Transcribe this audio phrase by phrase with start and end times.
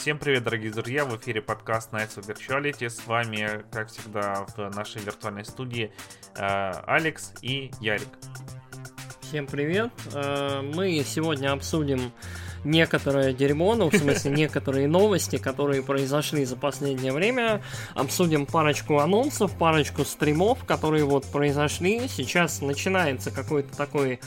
[0.00, 1.04] Всем привет, дорогие друзья!
[1.04, 2.88] В эфире подкаст Nights of Virtuality.
[2.88, 5.92] С вами, как всегда, в нашей виртуальной студии
[6.36, 8.08] э, Алекс и Ярик.
[9.20, 9.90] Всем привет!
[10.14, 12.12] Э, мы сегодня обсудим
[12.64, 17.62] некоторое дерьмо, ну, в смысле, некоторые новости, которые произошли за последнее время.
[17.94, 22.08] Обсудим парочку анонсов, парочку стримов, которые вот произошли.
[22.08, 24.18] Сейчас начинается какой-то такой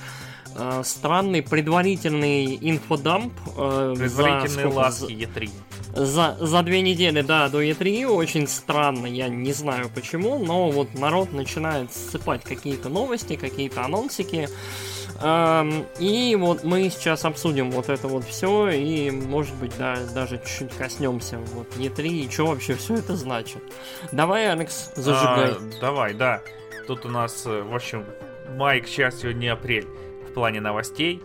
[0.55, 3.34] э, странный предварительный инфодамп.
[3.57, 5.49] Э, Предварительные за, ласки E3.
[5.95, 10.93] За, за две недели, да, до E3 очень странно, я не знаю почему, но вот
[10.95, 14.49] народ начинает ссыпать какие-то новости, какие-то анонсики.
[15.21, 20.40] Эм, и вот мы сейчас обсудим вот это вот все, и может быть, да, даже
[20.40, 23.62] чуть-чуть коснемся вот E3 и что вообще все это значит.
[24.12, 25.51] Давай, Алекс, зажигай.
[25.51, 26.41] А, давай, да.
[26.88, 28.04] Тут у нас, э, в общем,
[28.57, 29.87] май, к счастью, не апрель
[30.34, 31.21] в плане новостей.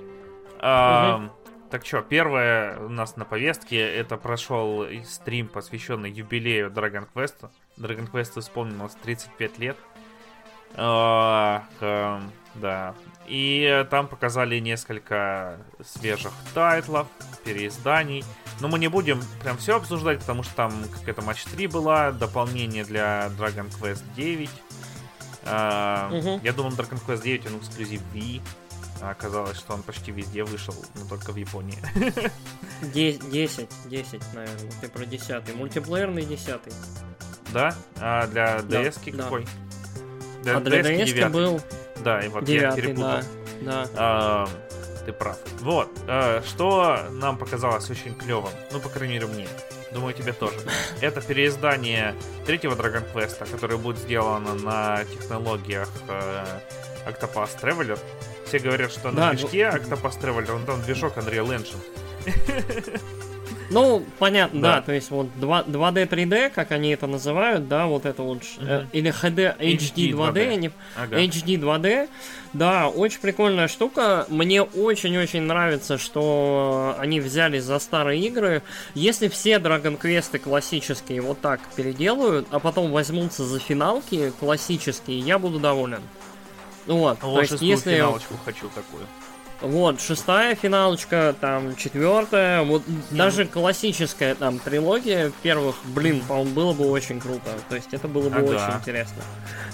[0.58, 1.30] Угу.
[1.70, 7.48] Так что, первое у нас на повестке, это прошел стрим, посвященный юбилею Dragon Quest.
[7.78, 9.76] Dragon Quest исполнилось 35 лет.
[10.76, 11.64] А,
[12.54, 12.94] да.
[13.26, 17.06] И там показали несколько свежих тайтлов,
[17.44, 18.24] переизданий.
[18.60, 22.84] Но мы не будем прям все обсуждать, потому что там какая-то матч 3 была, дополнение
[22.84, 24.50] для Dragon Quest 9.
[25.44, 26.40] Uh, угу.
[26.44, 28.42] Я думал, Dragon Quest 9 он эксклюзив Wii.
[29.00, 31.78] А оказалось, что он почти везде вышел, но только в Японии.
[32.82, 34.70] 10, 10, наверное.
[34.80, 35.54] Ты про 10.
[35.54, 36.60] Мультиплеерный 10.
[37.52, 37.74] Да?
[38.00, 39.46] А для DS да, какой?
[40.44, 40.56] Да.
[40.56, 41.60] а для DS, DS был...
[42.02, 43.20] Да, и вот 9, я перепутал.
[43.60, 43.88] Да, да.
[43.96, 44.48] А,
[45.06, 45.38] ты прав.
[45.60, 49.48] Вот, а, что нам показалось очень клевым, ну, по крайней мере, мне.
[49.92, 50.56] Думаю, тебе тоже.
[51.00, 56.44] Это переиздание третьего Dragon Quest, которое будет сделано на технологиях э,
[57.06, 57.98] Octopath Traveler.
[58.48, 59.78] Все говорят, что на да, движке ну...
[59.78, 63.00] Octopath Traveler, он там движок Unreal Engine.
[63.70, 64.74] Ну, понятно, да.
[64.76, 68.38] да, то есть вот 2, 2D, 3D, как они это называют, да, вот это вот,
[68.38, 68.86] mm-hmm.
[68.92, 70.48] или HD, HD 2D, 2D.
[70.48, 71.20] Они, ага.
[71.20, 72.08] HD 2D,
[72.54, 78.62] да, очень прикольная штука, мне очень-очень нравится, что они взялись за старые игры,
[78.94, 85.38] если все Dragon Quest классические вот так переделают, а потом возьмутся за финалки классические, я
[85.38, 86.00] буду доволен.
[86.88, 87.96] Вот, то есть если...
[87.96, 89.06] финалочку хочу такую.
[89.60, 96.88] Вот, шестая финалочка, там, четвертая, вот даже классическая там трилогия первых, блин, по-моему, было бы
[96.88, 97.50] очень круто.
[97.68, 98.44] То есть это было бы ага.
[98.44, 99.22] очень интересно.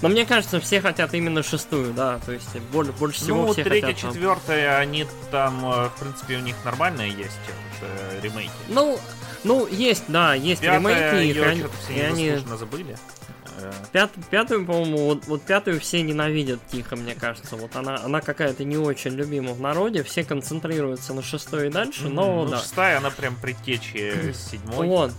[0.00, 2.18] Но мне кажется, все хотят именно шестую, да.
[2.24, 4.00] То есть больше, больше всего ну, все третья, хотят.
[4.00, 8.52] третья, четвертая, они там, э, в принципе, у них нормальные есть вот, э, ремейки.
[8.68, 8.98] Ну,
[9.44, 10.78] ну, есть, да, есть Пятая,
[11.22, 11.64] ремейки, и, они,
[11.94, 12.96] и они забыли.
[13.92, 17.56] Пят, пятую, по-моему, вот, вот пятую все ненавидят тихо, мне кажется.
[17.56, 20.02] Вот она, она какая-то не очень любима в народе.
[20.02, 22.58] Все концентрируются на шестой и дальше, но ну, да.
[22.58, 24.86] Шестая, она прям предтечи седьмой.
[24.86, 25.12] Вот.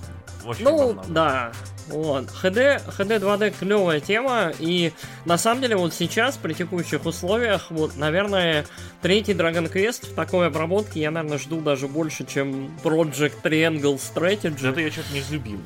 [0.46, 1.04] Очень ну, давно.
[1.08, 1.52] да.
[1.88, 2.26] Вот.
[2.44, 4.92] HD, HD 2D клевая тема, и
[5.26, 8.66] на самом деле вот сейчас при текущих условиях, вот, наверное,
[9.02, 14.70] третий Dragon Quest в такой обработке я, наверное, жду даже больше, чем Project Triangle Strategy.
[14.70, 15.60] Это я что-то не взлюбил.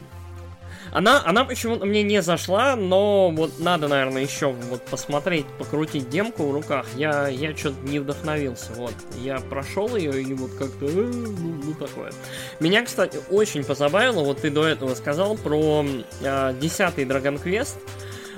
[0.91, 6.47] Она, она почему-то мне не зашла, но вот надо, наверное, еще вот посмотреть, покрутить демку
[6.47, 6.85] в руках.
[6.95, 8.73] Я, я что-то не вдохновился.
[8.73, 8.93] Вот.
[9.17, 12.11] Я прошел ее и вот как-то, э, ну, ну такое.
[12.59, 15.85] Меня, кстати, очень позабавило, вот ты до этого сказал про
[16.21, 17.77] э, 10 Dragon Quest.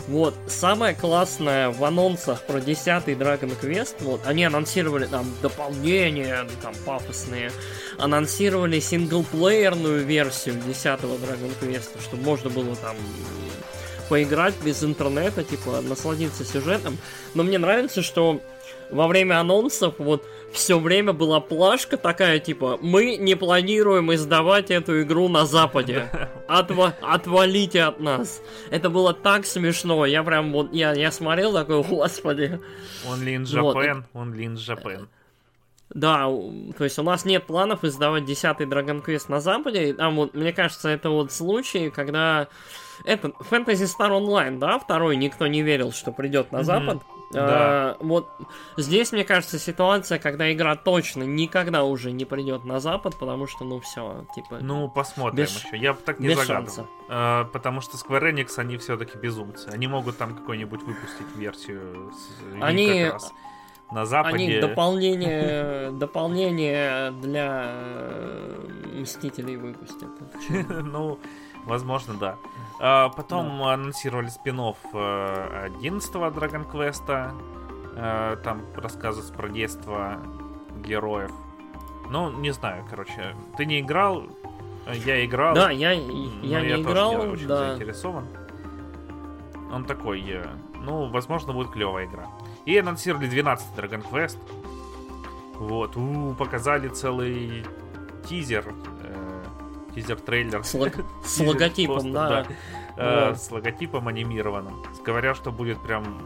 [0.07, 6.73] Вот, самое классное в анонсах про 10 Dragon Quest, вот, они анонсировали там дополнения, там,
[6.85, 7.51] пафосные,
[8.01, 12.95] анонсировали синглплеерную версию 10 Dragon Quest, чтобы можно было там
[14.09, 16.97] поиграть без интернета, типа, насладиться сюжетом.
[17.33, 18.41] Но мне нравится, что
[18.91, 25.01] во время анонсов вот все время была плашка такая, типа, мы не планируем издавать эту
[25.01, 26.09] игру на Западе.
[26.47, 28.41] Отва отвалите от нас.
[28.69, 30.05] Это было так смешно.
[30.05, 32.59] Я прям вот, я, я смотрел такой, господи.
[33.07, 34.25] Only in Japan, вот.
[34.25, 35.07] only in Japan.
[35.93, 36.25] Да,
[36.77, 39.93] то есть у нас нет планов издавать 10 Dragon Quest на Западе.
[39.93, 42.47] Там вот, мне кажется, это вот случай, когда
[43.03, 46.63] это Fantasy Star Online, да, второй никто не верил, что придет на mm-hmm.
[46.63, 47.01] Запад.
[47.31, 47.41] Да.
[47.41, 48.29] А, вот
[48.77, 53.63] здесь, мне кажется, ситуация, когда игра точно никогда уже не придет на Запад, потому что,
[53.63, 54.59] ну, все, типа...
[54.61, 55.77] Ну, посмотрим без, еще.
[55.77, 56.87] Я так не без загадывал.
[57.09, 59.69] А, потому что Square Enix, они все-таки безумцы.
[59.69, 62.11] Они могут там какой-нибудь выпустить версию
[62.61, 63.03] они...
[63.03, 63.33] как раз
[63.91, 64.35] на Западе.
[64.35, 70.09] Они дополнение, дополнение для э, Мстителей выпустят.
[70.83, 71.19] Ну,
[71.65, 72.37] возможно, да.
[72.79, 73.73] А, потом да.
[73.73, 77.33] анонсировали спин 11 Dragon Quest.
[77.95, 80.19] Э, там рассказывается про детство
[80.85, 81.31] героев.
[82.09, 83.35] Ну, не знаю, короче.
[83.57, 84.23] Ты не играл?
[85.05, 85.53] Я играл.
[85.53, 87.67] Да, я, я не я играл, тоже не очень да.
[87.67, 88.27] заинтересован.
[89.71, 90.45] Он такой, э,
[90.81, 92.27] ну, возможно, будет клевая игра.
[92.65, 94.37] И анонсировали 12 Dragon Quest.
[95.55, 97.65] Вот, у, показали целый
[98.27, 98.73] тизер,
[99.03, 99.43] э,
[99.95, 100.63] тизер-трейлер.
[100.63, 102.45] С, лог- с логотипом, да.
[102.97, 103.37] Э, Вот.
[103.41, 104.83] С логотипом анимированным.
[105.05, 106.21] Говорят, что будет прям,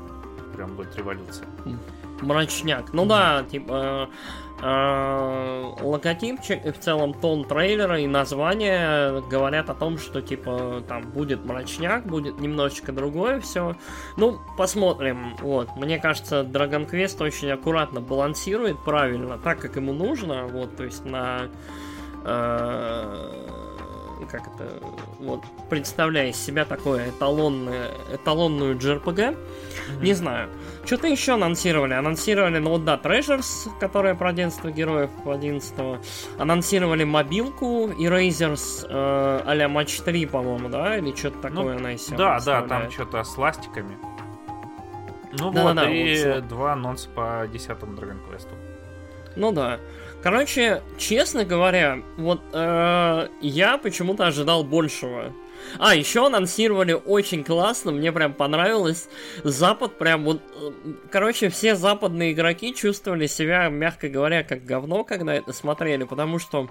[0.55, 1.47] прям будет революция.
[2.21, 2.93] Мрачняк.
[2.93, 4.15] Ну да, типа э,
[4.61, 11.45] логотипчик и в целом тон трейлера и название говорят о том, что типа там будет
[11.45, 13.75] мрачняк, будет немножечко другое все.
[14.17, 15.35] Ну, посмотрим.
[15.41, 15.75] Вот.
[15.75, 20.47] Мне кажется, Dragon Quest очень аккуратно балансирует правильно, так как ему нужно.
[20.47, 21.49] Вот, то есть на
[22.23, 23.64] э,
[24.31, 24.81] как это,
[25.19, 29.37] вот, представляя из себя такое эталонное, эталонную JRPG,
[30.01, 30.49] не знаю.
[30.85, 31.93] Что-то еще анонсировали.
[31.93, 35.73] Анонсировали, ну вот да, Treasures, которая про детство героев 11
[36.37, 40.97] Анонсировали мобилку Erasers э, а-ля Матч 3, по-моему, да?
[40.97, 43.97] Или что-то такое Ну, она из себя Да, да, там что-то с ластиками.
[45.37, 48.47] Ну Да-да-да, вот, и вот, два анонса по 10 Dragon Quest.
[49.35, 49.79] Ну да.
[50.25, 55.31] Короче, честно говоря, вот э, я почему-то ожидал большего.
[55.77, 59.07] А, еще анонсировали очень классно, мне прям понравилось.
[59.43, 60.41] Запад прям вот...
[60.59, 60.71] э,
[61.11, 66.69] Короче, все западные игроки чувствовали себя, мягко говоря, как говно, когда это смотрели, потому что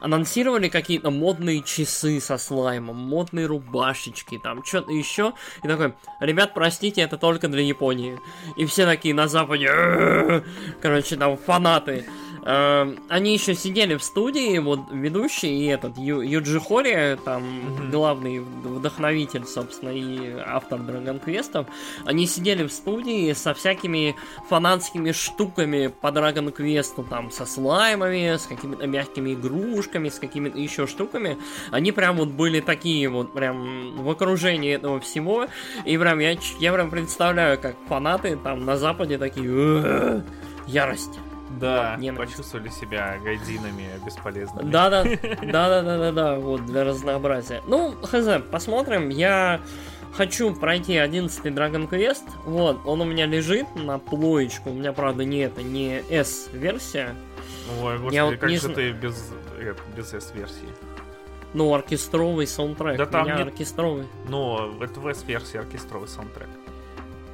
[0.00, 5.34] анонсировали какие-то модные часы со слаймом, модные рубашечки, там что-то еще.
[5.62, 8.18] И такой, ребят, простите, это только для Японии.
[8.56, 10.42] И все такие на Западе,
[10.80, 12.06] короче, там фанаты.
[12.46, 17.90] Э, Они еще сидели в студии, вот ведущий и этот Ю- Юджи Хори, там Мгм.
[17.90, 21.66] главный вдохновитель, собственно, и автор Dragon Quest.
[22.04, 24.14] Они сидели в студии со всякими
[24.48, 30.86] фанатскими штуками по Dragon Quest, там со слаймами, с какими-то мягкими игрушками, с какими-то еще
[30.86, 31.38] штуками.
[31.70, 35.46] Они прям вот были такие вот прям в окружении этого всего.
[35.86, 40.20] И прям я, я прям представляю, как фанаты там на Западе такие «Э-э-э,
[40.66, 41.18] ярость.
[41.60, 42.32] Да, Вот, ненависть.
[42.32, 44.70] почувствовали себя гайдинами бесполезными.
[44.70, 45.04] Да, да,
[45.42, 47.62] да, да, да, да, да, вот для разнообразия.
[47.66, 49.08] Ну, хз, посмотрим.
[49.08, 49.60] Я
[50.12, 52.24] хочу пройти 11 Dragon Quest.
[52.44, 54.70] Вот, он у меня лежит на плоечку.
[54.70, 57.14] У меня, правда, не это, не S-версия.
[57.82, 60.68] Ой, господи, Я вот как не же ты без, э, без S-версии?
[61.54, 62.96] Ну, оркестровый саундтрек.
[62.98, 64.06] Да там не- оркестровый.
[64.28, 66.48] Ну, это в S-версии оркестровый саундтрек.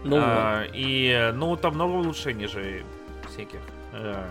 [0.04, 2.82] Ну, А, и, ну, там много улучшений же
[3.28, 3.60] всяких.
[3.92, 4.24] Э,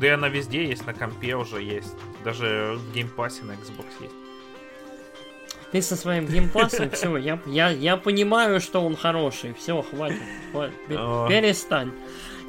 [0.00, 1.94] Да и она везде есть, на компе уже есть.
[2.24, 4.14] Даже в геймпассе на Xbox есть.
[5.70, 9.54] Ты со своим геймпасом, все, я, я, я понимаю, что он хороший.
[9.54, 10.20] Все, хватит,
[10.50, 11.92] хватит, перестань.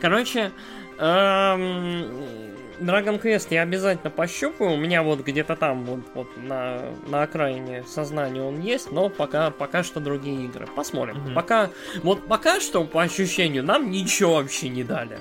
[0.02, 0.52] Короче,
[1.00, 4.72] эм, Dragon Quest я обязательно пощупаю.
[4.72, 9.52] У меня вот где-то там, вот, вот на, на окраине сознания он есть, но пока,
[9.52, 10.68] пока что другие игры.
[10.76, 11.18] Посмотрим.
[11.20, 11.34] Мгм.
[11.34, 11.70] Пока,
[12.04, 15.20] вот пока что, по ощущению, нам ничего вообще не дали.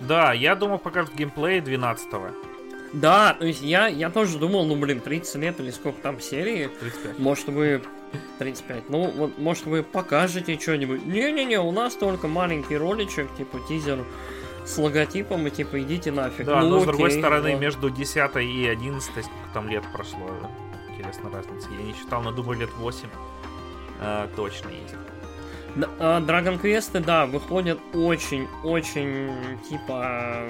[0.00, 2.30] Да, я думал покажут геймплей 12-го.
[2.92, 6.68] Да, то есть я, я тоже думал, ну блин, 30 лет или сколько там серии,
[6.80, 7.18] 35.
[7.18, 7.82] Может вы
[8.38, 8.90] 35.
[8.90, 11.06] Ну, вот, может вы покажете что-нибудь.
[11.06, 14.04] Не-не-не, у нас только маленький роличек, типа тизер
[14.64, 16.46] с логотипом, и типа идите нафиг.
[16.46, 17.58] Да, ну, но с другой окей, стороны, да.
[17.58, 20.28] между 10 и 11, сколько там лет прошло,
[20.88, 21.68] интересно разница.
[21.70, 23.08] Я не считал, но думаю, лет 8
[24.00, 24.94] э, точно есть.
[25.98, 30.42] А, Dragon Quest, да, выходят очень-очень, типа,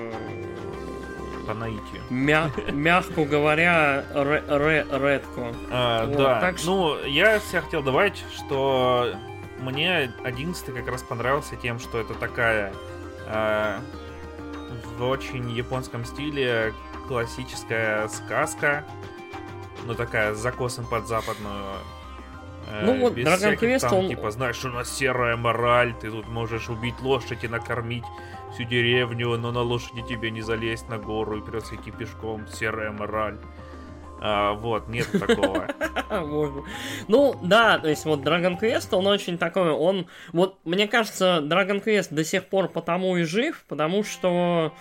[1.47, 2.03] По наитию.
[2.11, 5.53] мя- мягко говоря, ре- ре- редко.
[5.71, 9.15] А, Вот, да, так ну, я всегда хотел добавить, что
[9.61, 12.73] мне 11 как раз понравился тем, что это такая
[13.27, 13.81] а,
[14.97, 16.73] в очень японском стиле
[17.09, 18.85] классическая сказка,
[19.87, 21.75] но такая с закосом под западную.
[22.71, 26.11] Э, Ну вот, без Dragon Quest, там, он- типа, знаешь, у нас серая мораль, ты
[26.11, 28.05] тут можешь убить лошадь и накормить
[28.55, 32.91] всю деревню, но на лошади тебе не залезть на гору и придется идти пешком, серая
[32.93, 33.39] мораль.
[34.23, 35.67] А, вот, нет такого.
[37.09, 40.07] Ну, да, то есть вот Dragon Quest, он очень такой, он...
[40.33, 44.75] Вот, мне кажется, Dragon Quest до сих пор потому и жив, потому что,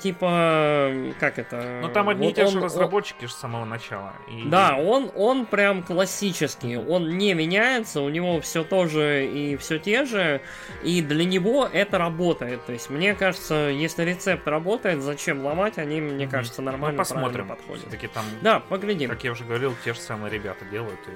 [0.00, 1.78] типа, как это...
[1.82, 4.12] Ну там одни вот и те же он- разработчики же с самого начала.
[4.28, 9.78] И- Да, он, он прям классический, он не меняется, у него все тоже и все
[9.78, 10.40] те же,
[10.82, 12.64] и для него это работает.
[12.66, 17.32] То есть, мне кажется, если рецепт работает, зачем ломать, они, мне кажется, Ну, нормально посмотрим.
[17.32, 17.82] правильно подходят.
[17.82, 19.10] Все-таки там, Да, поглядим.
[19.10, 21.00] как я уже говорил, те же самые ребята делают.
[21.08, 21.10] И...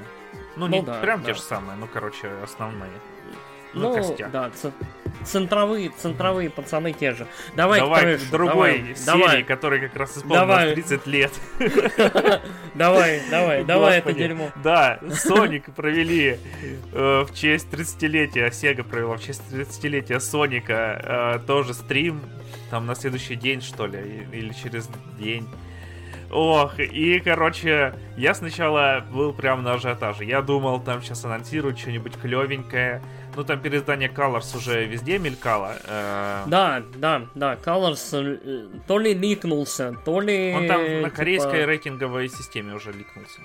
[0.57, 1.27] Ну, Ну не да, прям да.
[1.29, 2.91] те же самые, ну, короче, основные.
[3.75, 4.73] Ну, да, ц-
[5.25, 7.27] центровые, центровые пацаны те же.
[7.57, 10.75] Давай, Давай к трэшу, другой давай, серии, давай, которой как раз исполнилось Давай.
[10.75, 11.33] 30 лет.
[12.75, 14.51] давай, давай, давай это дерьмо.
[14.63, 16.39] Да, Соник провели
[16.93, 22.21] э, в честь 30-летия, Sega провела в честь 30-летия Соника э, тоже стрим,
[22.71, 24.89] там на следующий день, что ли, или через
[25.19, 25.49] день.
[26.31, 30.25] Ох, и, короче, я сначала был прям на ажиотаже.
[30.25, 33.03] Я думал, там сейчас анонсируют что-нибудь клевенькое.
[33.37, 35.77] Ну, там переиздание Colors уже везде мелькало.
[35.85, 40.55] э, Да, да, да, Colors э, то ли ликнулся, то ли...
[40.57, 43.41] Он там на типа, корейской рейтинговой системе уже ликнулся.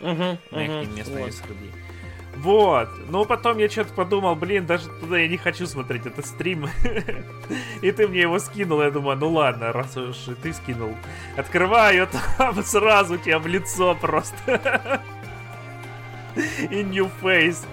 [0.00, 1.32] мгм, на их мгм, местной вот.
[2.36, 2.88] Вот.
[3.08, 6.68] Ну, потом я что-то подумал, блин, даже туда я не хочу смотреть этот стрим.
[7.82, 10.94] И ты мне его скинул, я думаю, ну ладно, раз уж и ты скинул.
[11.36, 12.08] Открываю,
[12.38, 15.00] там сразу тебя в лицо просто.
[16.36, 17.64] In new face.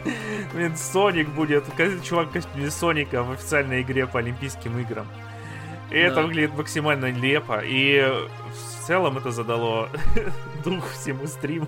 [0.53, 1.65] Блин, Соник будет.
[2.03, 5.07] Чувак в костюме Соника в официальной игре по Олимпийским играм.
[5.89, 6.21] И это Да.
[6.23, 7.61] выглядит максимально нелепо.
[7.63, 9.89] И в целом это задало
[10.63, 11.67] дух всему стриму.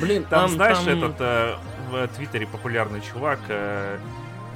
[0.00, 1.54] Блин, Там, знаешь, там- этот э,
[1.90, 3.98] в Твиттере популярный чувак э,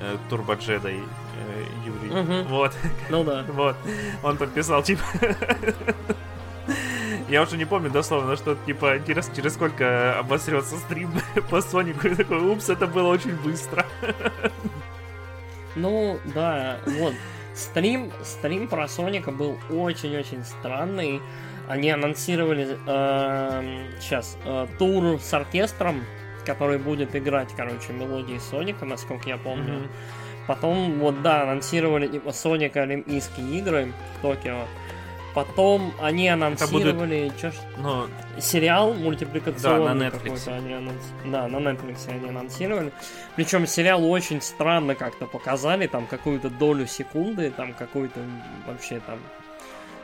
[0.00, 2.22] э, Турбо Джедай э, Юрий.
[2.22, 2.48] Мгм.
[2.48, 2.72] Вот,
[3.08, 3.44] Ну да.
[3.48, 3.76] вот.
[4.22, 5.02] Он там писал, типа.
[7.30, 11.12] Я уже не помню дословно, что типа интересно, через сколько обосрется стрим
[11.50, 12.08] по Сонику.
[12.08, 13.86] И такой, упс, это было очень быстро.
[15.76, 17.14] Ну, да, вот.
[17.54, 21.20] Стрим, стрим про Соника был очень-очень странный.
[21.68, 22.76] Они анонсировали
[24.00, 24.36] сейчас
[24.78, 26.02] тур с оркестром,
[26.44, 29.74] который будет играть, короче, мелодии Соника, насколько я помню.
[29.74, 29.88] Мгм.
[30.48, 34.64] Потом, вот да, анонсировали типа Соника Олимпийские игры в Токио.
[35.34, 38.08] Потом они анонсировали чё ж- Ну,
[38.40, 40.48] сериал мультипликационный Да, на Netflix.
[40.52, 42.92] они анонс- Да, на Netflix они анонсировали.
[43.36, 48.18] Причем сериал очень странно как-то показали, там какую-то долю секунды, там какой-то
[48.66, 49.18] вообще там...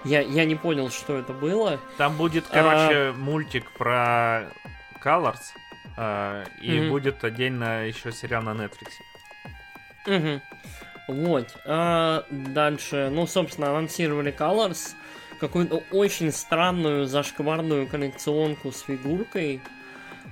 [0.04, 1.80] Я, я не понял, что это было.
[1.98, 2.54] там будет, А.
[2.54, 4.44] короче, мультик про
[5.04, 5.40] Colors.
[5.96, 6.90] э, И Мгм.
[6.90, 8.92] будет отдельно еще сериал на Netflix.
[10.06, 10.40] Мгм.
[11.08, 11.56] Вот.
[11.64, 14.94] А дальше, ну, собственно, анонсировали Colors.
[15.40, 19.60] Какую-то очень странную, зашкварную коллекционку с фигуркой.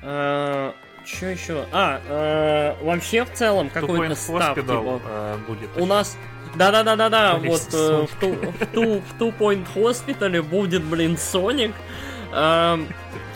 [0.00, 1.66] что еще?
[1.72, 5.70] А, э, вообще в целом какой-то став, типа, э, будет.
[5.76, 6.16] У нас...
[6.56, 11.72] Да-да-да-да-да, вот э, в, ту, в, ту, в Two Point Hospital будет, блин, Соник.
[12.32, 12.88] Эм,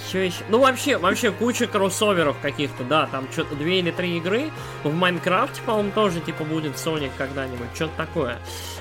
[0.09, 0.45] Что еще?
[0.49, 4.51] Ну, вообще, вообще куча кроссоверов каких-то, да, там что-то две или три игры.
[4.83, 8.39] В Майнкрафте, по-моему, тоже, типа, будет Соник когда-нибудь, что-то такое.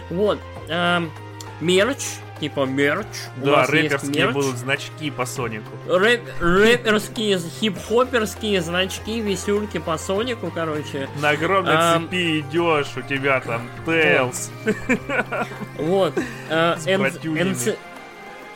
[0.10, 0.40] Вот.
[0.68, 1.12] эм,
[1.60, 2.04] мерч,
[2.40, 3.08] типа, мерч.
[3.38, 5.70] Да, рэперские будут значки по Сонику.
[5.88, 11.10] Рэп- рэперские, хип-хоперские значки, висюльки по Сонику, короче.
[11.22, 12.04] На огромной Ам.
[12.04, 14.52] цепи идешь, у тебя там Тейлз.
[15.78, 16.14] Вот.
[16.50, 16.76] э,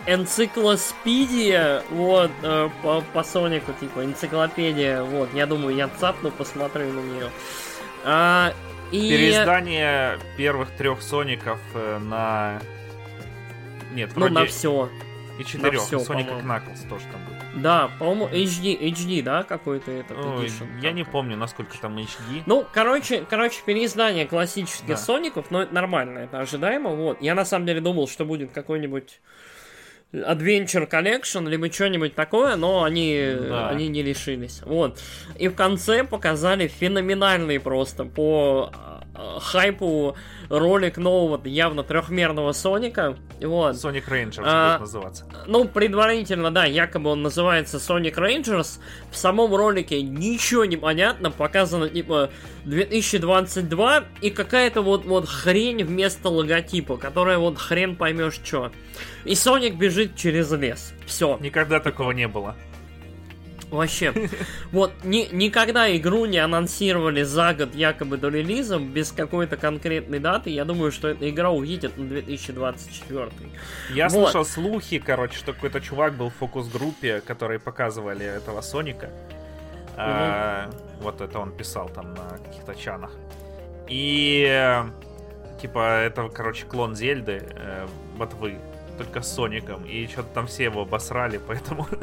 [0.07, 7.00] Энциклоспедия, вот, э, по, по Сонику, типа, энциклопедия, вот, я думаю, я цапну, посмотрю на
[7.01, 7.29] нее.
[8.03, 8.51] А,
[8.91, 9.09] и...
[9.09, 12.61] Переиздание первых трех Соников э, на...
[13.93, 14.89] Нет, Ну, вроде на все.
[15.39, 15.81] и четырех.
[15.81, 16.48] всё, Соник по-моему.
[16.50, 17.62] Knuckles тоже там будет.
[17.62, 21.77] Да, по-моему, HD, HD, да, какой-то этот Ой, edition я там не как- помню, насколько
[21.79, 22.43] там HD.
[22.45, 24.98] Ну, короче, короче, переиздание классических Да.
[24.98, 27.21] Соников, но это нормально, это ожидаемо, вот.
[27.21, 29.19] Я на самом деле думал, что будет какой-нибудь
[30.13, 33.69] Adventure Collection, либо что-нибудь такое, но они, Да.
[33.69, 34.62] они не лишились.
[34.65, 35.00] Вот.
[35.39, 38.71] И в конце показали феноменальный просто по
[39.13, 40.15] хайпу
[40.49, 43.17] ролик нового, явно трехмерного Соника.
[43.41, 43.75] Вот.
[43.75, 45.25] Sonic Rangers А, будет называться.
[45.47, 48.79] Ну, предварительно, да, якобы он называется Sonic Rangers.
[49.11, 52.29] В самом ролике ничего не понятно, показано типа
[52.65, 58.71] 2022 и какая-то вот, вот хрень вместо логотипа, которая вот хрен поймешь что.
[59.25, 60.93] И Соник бежит через лес.
[61.05, 61.37] Все.
[61.41, 62.55] Никогда такого не было.
[63.71, 64.13] Вообще.
[64.71, 70.49] Вот ни- никогда игру не анонсировали за год якобы до релиза без какой-то конкретной даты.
[70.49, 73.29] Я думаю, что эта игра увидит на 2024.
[73.93, 74.23] Я Вот.
[74.23, 79.09] слышал слухи, короче, что какой-то чувак был в фокус-группе, которые показывали этого Соника.
[79.95, 80.69] А,
[81.01, 83.11] вот это он писал там на каких-то чанах.
[83.87, 84.83] И
[85.61, 87.87] типа это, короче, клон Зельды, э,
[88.17, 88.57] вот вы,
[88.97, 89.85] только с Соником.
[89.85, 91.87] И что-то там все его обосрали, поэтому.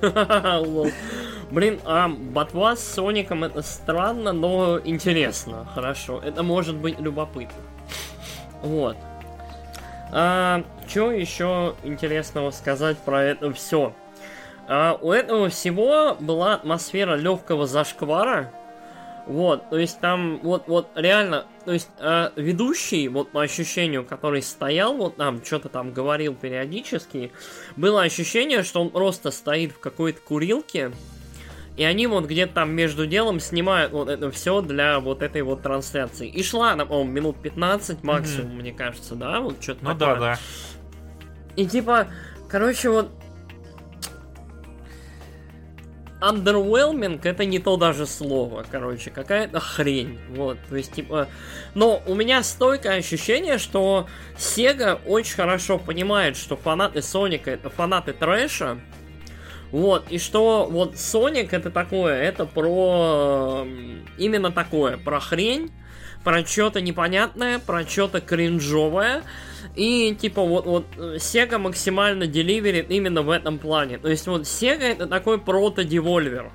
[1.50, 5.66] Блин, а ботва с Соником это странно, но интересно.
[5.74, 6.20] Хорошо.
[6.24, 7.62] Это может быть любопытно.
[8.62, 8.96] Вот.
[10.12, 13.92] А, что еще интересного сказать про это все?
[14.68, 18.50] у этого всего была атмосфера легкого зашквара.
[19.26, 24.40] Вот, то есть там, вот, вот, реально, то есть э, ведущий, вот по ощущению, который
[24.40, 27.32] стоял, вот там, что-то там говорил периодически,
[27.74, 30.92] было ощущение, что он просто стоит в какой-то курилке,
[31.76, 35.62] и они вот где-то там между делом снимают вот это все для вот этой вот
[35.62, 36.28] трансляции.
[36.28, 38.54] И шла она, по минут 15 максимум, mm-hmm.
[38.54, 39.40] мне кажется, да?
[39.40, 40.14] Вот что-то Ну такое.
[40.14, 40.38] да, да.
[41.56, 42.06] И типа,
[42.48, 43.10] короче, вот
[46.20, 51.28] underwhelming это не то даже слово, короче, какая-то хрень, вот, то есть, типа,
[51.74, 54.06] но у меня стойкое ощущение, что
[54.36, 58.78] Sega очень хорошо понимает, что фанаты Соника это фанаты трэша,
[59.72, 63.66] вот, и что вот Соник это такое, это про
[64.16, 65.70] именно такое, про хрень,
[66.24, 69.22] про что-то непонятное, про что-то кринжовое,
[69.74, 73.98] и типа вот, вот Sega максимально деливерит именно в этом плане.
[73.98, 76.50] То есть вот Sega это такой прото-девольвер.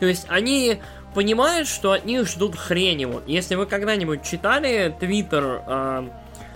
[0.00, 0.80] То есть они
[1.14, 3.06] понимают, что от них ждут хрени.
[3.06, 6.08] Вот если вы когда-нибудь читали твиттер э,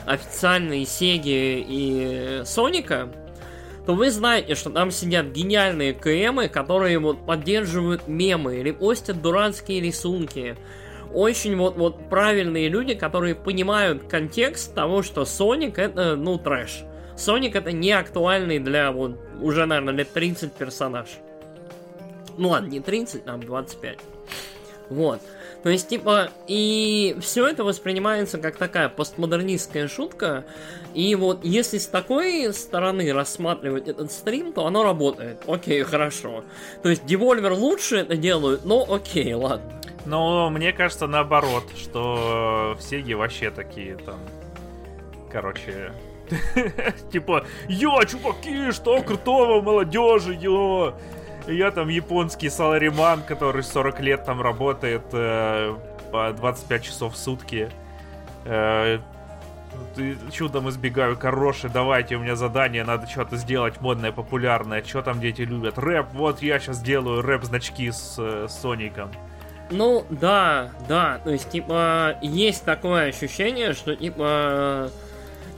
[0.07, 3.09] официальный Сеги и Соника,
[3.87, 9.81] то вы знаете, что там сидят гениальные КМы, которые вот поддерживают мемы или постят дурацкие
[9.81, 10.57] рисунки
[11.13, 16.85] очень вот, вот правильные люди, которые понимают контекст того, что Соник это, ну, трэш.
[17.17, 21.09] Соник это не актуальный для вот уже, наверное, лет 30 персонаж.
[22.37, 23.99] Ну ладно, не 30, там 25.
[24.91, 25.21] Вот.
[25.63, 30.45] То есть, типа, и все это воспринимается как такая постмодернистская шутка.
[30.95, 35.39] И вот если с такой стороны рассматривать этот стрим, то оно работает.
[35.47, 36.45] Окей, хорошо.
[36.83, 39.73] То есть, Devolver лучше это делают, но окей, ладно.
[40.09, 44.19] Но мне кажется наоборот, что все вообще такие там...
[45.31, 45.93] Короче,
[47.13, 50.95] типа, йо, чуваки, что крутого, молодежи, йо.
[51.47, 55.77] Я там японский салариман, который 40 лет там работает э,
[56.11, 57.71] по 25 часов в сутки.
[58.47, 59.01] Э,
[60.33, 64.83] чудом избегаю короши, давайте, у меня задание, надо что-то сделать модное, популярное.
[64.83, 65.77] Что там дети любят?
[65.77, 69.11] Рэп, вот я сейчас делаю рэп-значки с, э, Соником.
[69.71, 74.91] Ну, да, да, то есть, типа, есть такое ощущение, что, типа,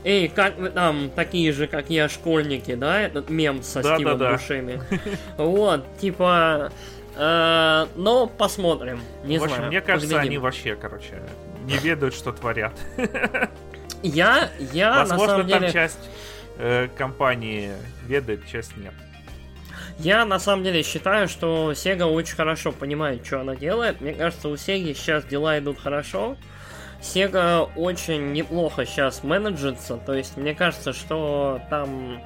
[0.03, 4.17] эй, как вы там, такие же, как я, школьники, да, этот мем со да, Стивом
[4.17, 4.81] да, Бушеми.
[5.37, 6.71] Вот, типа,
[7.15, 11.21] э, но посмотрим, не В общем, мне кажется, они вообще, короче,
[11.65, 12.73] не ведают, что творят.
[14.03, 15.59] Я, я, Возможно, на самом деле...
[15.59, 16.09] там часть
[16.57, 17.71] э, компании
[18.07, 18.93] ведает, часть нет.
[19.99, 24.01] Я на самом деле считаю, что Sega очень хорошо понимает, что она делает.
[24.01, 26.37] Мне кажется, у Sega сейчас дела идут хорошо.
[27.01, 29.97] Sega очень неплохо сейчас менеджится.
[29.97, 32.21] То есть, мне кажется, что там...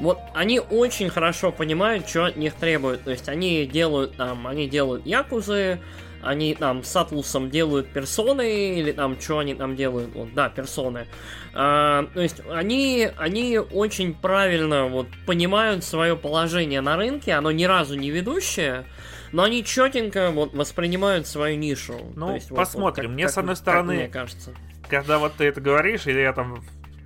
[0.00, 3.04] Вот они очень хорошо понимают, что от них требуют.
[3.04, 5.78] То есть они делают там, они делают якузы,
[6.22, 11.06] они там с Атлусом делают персоны, или там, что они там делают, вот, да, персоны.
[11.54, 17.64] А, то есть они, они очень правильно вот понимают свое положение на рынке, оно ни
[17.64, 18.84] разу не ведущее,
[19.32, 21.98] но они четенько вот воспринимают свою нишу.
[22.14, 22.82] Ну, есть, посмотрим.
[22.82, 24.54] Вот, как, мне, как, с одной стороны, мне кажется.
[24.88, 26.62] когда вот ты это говоришь, или я там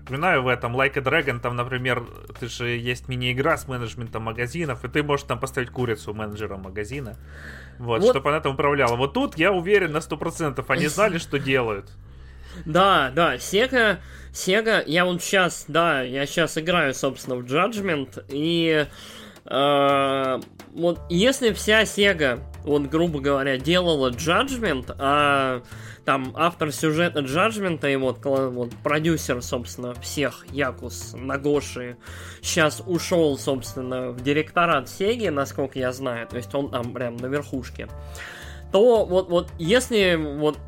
[0.07, 2.07] вспоминаю в этом Like a Dragon, там, например,
[2.38, 7.16] ты же есть мини-игра с менеджментом магазинов, и ты можешь там поставить курицу менеджера магазина,
[7.79, 8.11] вот, вот.
[8.11, 8.97] чтобы она там управляла.
[8.97, 11.91] Вот тут я уверен на 100%, они знали, что делают.
[12.65, 13.99] Да, да, Sega,
[14.33, 18.87] Sega, я вот сейчас, да, я сейчас играю, собственно, в Judgment, и
[19.45, 20.41] э,
[20.75, 25.62] вот если вся Sega, вот грубо говоря, делала Judgment, а
[26.05, 31.96] там автор сюжета Джаджмента и вот, вот продюсер, собственно, всех Якус Нагоши
[32.42, 37.26] сейчас ушел, собственно, в директорат Сеги, насколько я знаю, то есть он там прям на
[37.26, 37.88] верхушке,
[38.72, 40.59] то вот, вот если вот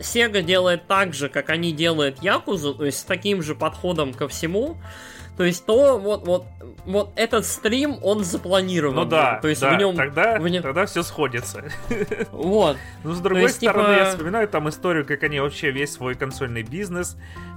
[0.00, 4.28] Sega делает так же, как они делают Якузу, то есть с таким же подходом ко
[4.28, 4.76] всему,
[5.36, 6.44] то есть то вот, вот,
[6.86, 8.94] вот этот стрим, он запланирован.
[8.94, 10.62] Ну да, то есть да, в нем, тогда, в нем...
[10.62, 11.64] тогда все сходится.
[12.30, 12.76] Вот.
[13.04, 13.98] Ну, с другой есть, стороны, типа...
[13.98, 17.16] я вспоминаю там историю, как они вообще весь свой консольный бизнес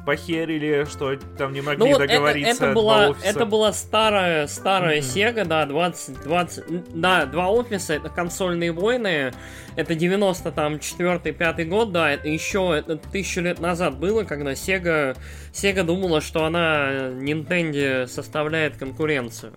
[0.10, 2.52] похерили, что там не могли ну, вот договориться.
[2.52, 5.36] Это, это, была, это была старая, старая mm-hmm.
[5.36, 9.32] Sega, да, 20, 20, да, два офиса, это консольные войны,
[9.76, 14.54] это 90 там 4 5 год, да, это еще это тысячу лет назад было, когда
[14.54, 15.16] Sega,
[15.54, 19.54] Sega думала, что она Nintendo составляет конкуренцию.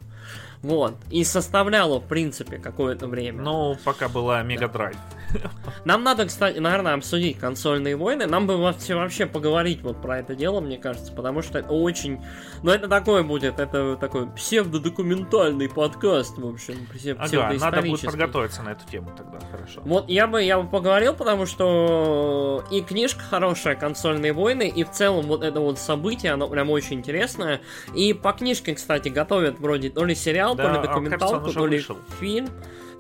[0.63, 0.95] Вот.
[1.11, 3.43] И составляла, в принципе, какое-то время.
[3.43, 4.97] Ну, пока была Мега Драйв.
[5.85, 8.27] Нам надо, кстати, наверное, обсудить консольные войны.
[8.27, 12.23] Нам бы вообще, вообще поговорить вот про это дело, мне кажется, потому что это очень...
[12.63, 16.87] Ну, это такое будет, это такой псевдодокументальный подкаст, в общем,
[17.19, 19.81] Ага, надо будет подготовиться на эту тему тогда, хорошо.
[19.85, 24.91] Вот я бы, я бы поговорил, потому что и книжка хорошая, консольные войны, и в
[24.91, 27.61] целом вот это вот событие, оно прям очень интересное.
[27.95, 31.39] И по книжке, кстати, готовят вроде то ли сериал, да, то ли а, документалку, а,
[31.39, 31.99] кажется, то ли вышел.
[32.21, 32.49] фильм.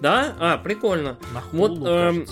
[0.00, 0.34] Да?
[0.38, 1.16] А, прикольно.
[1.32, 2.26] На вот, эм,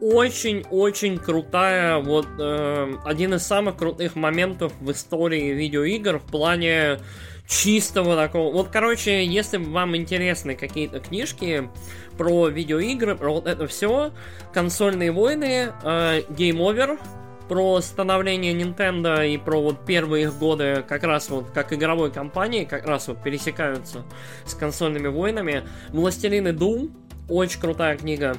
[0.00, 7.00] очень-очень крутая, вот э, один из самых крутых моментов в истории видеоигр в плане
[7.48, 8.52] чистого такого.
[8.52, 11.68] Вот, короче, если вам интересны какие-то книжки
[12.16, 14.12] про видеоигры, про вот это все,
[14.52, 17.00] консольные войны, э, Game Over,
[17.48, 22.64] про становление Nintendo и про вот первые их годы как раз вот как игровой компании,
[22.64, 24.04] как раз вот пересекаются
[24.44, 25.62] с консольными войнами.
[25.88, 26.90] Властелины Doom,
[27.28, 28.36] очень крутая книга.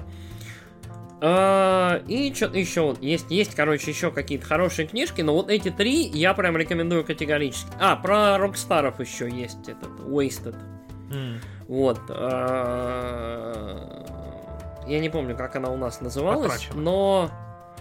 [1.22, 5.70] Uh, и что-то еще вот есть, есть, короче, еще какие-то хорошие книжки, но вот эти
[5.70, 7.68] три я прям рекомендую категорически.
[7.78, 10.56] А, про Рокстаров еще есть этот Wasted.
[11.10, 11.40] Mm.
[11.68, 12.00] Вот.
[12.10, 14.06] Uh,
[14.88, 16.82] я не помню, как она у нас называлась, Потрачено.
[16.82, 17.30] но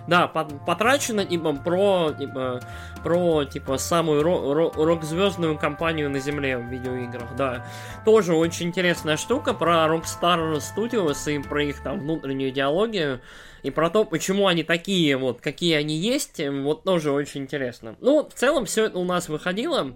[0.09, 2.61] да, потрачено типа про типа
[3.05, 7.66] про типа самую рок-звездную компанию на земле в видеоиграх, да.
[8.05, 13.21] Тоже очень интересная штука про Rockstar Studios и про их там внутреннюю идеологию.
[13.62, 17.97] И про то, почему они такие, вот, какие они есть, вот тоже очень интересно.
[18.01, 19.94] Ну, в целом, все это у нас выходило.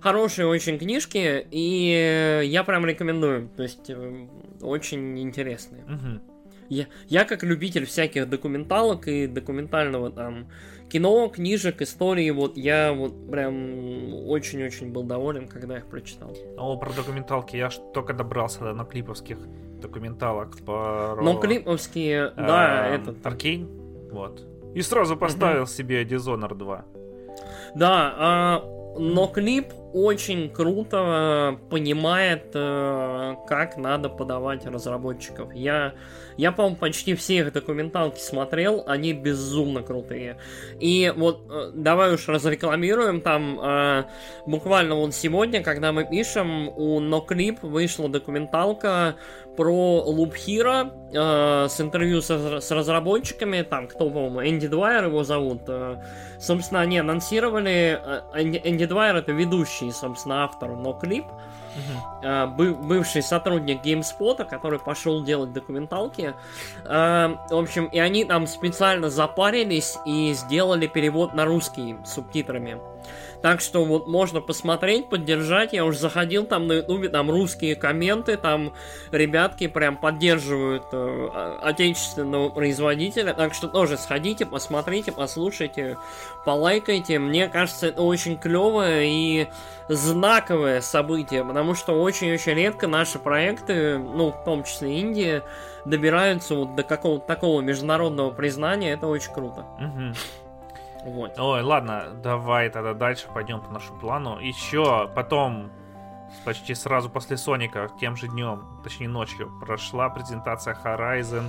[0.00, 3.50] Хорошие очень книжки, и я прям рекомендую.
[3.56, 4.28] То есть, э,
[4.62, 5.84] очень интересные.
[5.84, 6.35] Угу.
[6.68, 10.48] Я, я как любитель всяких документалок и документального там
[10.88, 16.32] кино, книжек, истории, вот я вот прям очень-очень был доволен, когда их прочитал.
[16.56, 19.38] О, про документалки я ж только добрался до клиповских
[19.80, 21.18] документалок по...
[21.20, 23.14] Но клиповские, да, это...
[23.24, 23.68] Аркейн,
[24.10, 24.44] вот.
[24.74, 26.84] И сразу поставил себе Dishonored 2.
[27.74, 28.64] Да, а,
[28.98, 35.54] но клип очень круто понимает, э, как надо подавать разработчиков.
[35.54, 35.94] Я
[36.36, 40.36] я, по-моему, почти все их документалки смотрел, они безумно крутые.
[40.78, 44.04] И вот э, давай уж разрекламируем там, э,
[44.46, 49.16] буквально вот сегодня, когда мы пишем, у NoClip вышла документалка
[49.56, 55.24] про Loop Hero э, с интервью с, с разработчиками, там, кто, по-моему, Энди Двайер его
[55.24, 55.62] зовут.
[55.68, 56.02] Э,
[56.38, 61.24] собственно, они анонсировали, э, Энди, Энди Двайер это ведущий, собственно, автор NoClip.
[61.76, 62.74] Uh-huh.
[62.86, 66.32] бывший сотрудник GameSpot, который пошел делать документалки.
[66.86, 72.80] А, в общем, и они там специально запарились и сделали перевод на русский субтитрами.
[73.46, 75.72] Так что вот можно посмотреть, поддержать.
[75.72, 78.72] Я уже заходил там на ютубе, там русские комменты, там
[79.12, 83.34] ребятки прям поддерживают э, отечественного производителя.
[83.34, 85.96] Так что тоже сходите, посмотрите, послушайте,
[86.44, 87.20] полайкайте.
[87.20, 89.46] Мне кажется, это очень клевое и
[89.88, 95.44] знаковое событие, потому что очень-очень редко наши проекты, ну, в том числе Индия,
[95.84, 98.94] добираются вот до какого-то такого международного признания.
[98.94, 99.66] Это очень круто.
[99.78, 100.45] Угу.
[101.06, 101.38] Вот.
[101.38, 104.40] Ой, ладно, давай тогда дальше пойдем по нашему плану.
[104.40, 105.70] Еще потом,
[106.44, 111.44] почти сразу после Соника, тем же днем, точнее ночью, прошла презентация Horizon.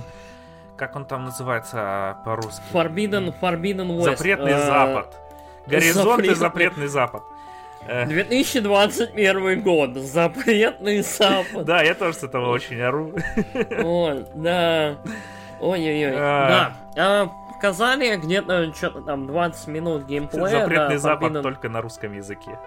[0.76, 2.62] Как он там называется а, по-русски?
[2.72, 4.16] Forbidden, Forbidden West.
[4.16, 5.16] Запретный uh, Запад.
[5.66, 7.24] Горизонт и Запретный Запад.
[7.84, 9.56] 2021 э.
[9.56, 9.96] год.
[9.96, 11.64] Запретный Запад.
[11.64, 13.12] Да, я тоже с этого очень ору.
[13.82, 14.98] Ой, да.
[15.60, 16.14] Ой-ой-ой.
[16.16, 16.76] А.
[16.94, 17.32] Да.
[17.58, 20.60] Показали где-то что-то там 20 минут геймплея.
[20.60, 21.42] Запретный да, Запад Forbidden...
[21.42, 22.58] только на русском языке.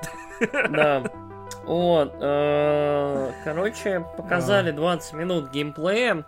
[0.69, 1.04] Да.
[1.63, 2.15] Вот.
[2.19, 6.25] Э, короче, показали 20 минут геймплея.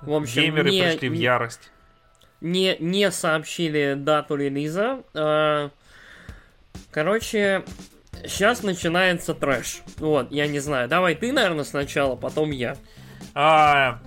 [0.00, 1.70] В общем, Геймеры не, пришли в ярость.
[2.40, 5.02] Не, не сообщили дату релиза.
[5.12, 5.70] Э,
[6.90, 7.64] короче,
[8.26, 9.82] сейчас начинается трэш.
[9.98, 10.88] Вот, я не знаю.
[10.88, 12.76] Давай ты, наверное, сначала, потом я.
[13.34, 13.98] А,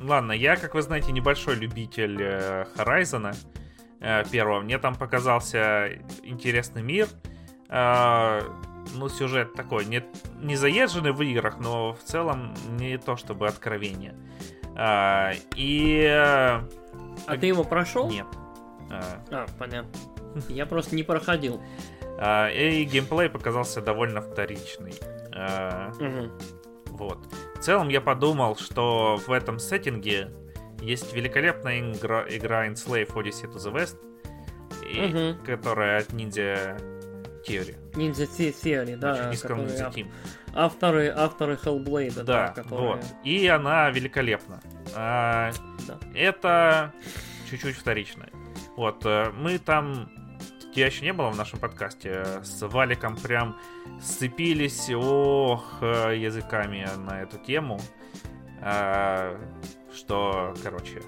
[0.00, 3.34] ладно, я, как вы знаете, небольшой любитель э, Horizon
[4.00, 4.60] э, первого.
[4.60, 5.90] Мне там показался
[6.22, 7.08] интересный мир.
[7.68, 8.40] Э,
[8.94, 10.02] ну, сюжет такой, не,
[10.40, 14.14] не заезженный в играх, но в целом не то чтобы откровение.
[15.56, 16.06] И...
[16.06, 18.08] А ты его прошел?
[18.08, 18.26] Нет.
[18.90, 19.90] А, понятно.
[20.48, 21.60] Я просто не проходил.
[22.18, 24.94] И геймплей показался довольно вторичный.
[25.32, 26.59] Угу.
[27.00, 27.18] Вот.
[27.56, 30.30] В целом я подумал, что в этом сеттинге
[30.82, 33.96] есть великолепная игра, игра Enslave Odyssey to the West,
[34.86, 35.44] и, угу.
[35.44, 36.76] которая от ниндзя
[37.46, 37.76] Theory.
[37.94, 39.30] Ninja Theory, да.
[39.30, 40.10] Низком которые Ninja Team.
[40.54, 42.96] Авторы, авторы Hellblade, да, Да, которые...
[42.96, 43.04] вот.
[43.24, 44.60] И она великолепна.
[44.94, 45.52] А,
[45.86, 45.98] Да.
[46.14, 46.92] Это
[47.48, 48.28] чуть-чуть вторично.
[48.76, 50.10] Вот, э, мы там...
[50.74, 52.24] Тебя еще не было в нашем подкасте.
[52.42, 53.56] С Валиком прям
[54.00, 57.80] сцепились, ох, э, языками на эту тему.
[58.62, 59.36] А,
[59.92, 61.02] Что, короче,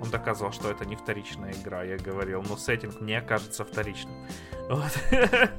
[0.00, 1.84] он доказывал, что это не вторичная игра.
[1.84, 4.14] Я говорил, ну, сеттинг мне кажется вторичным.
[4.68, 4.90] Вот.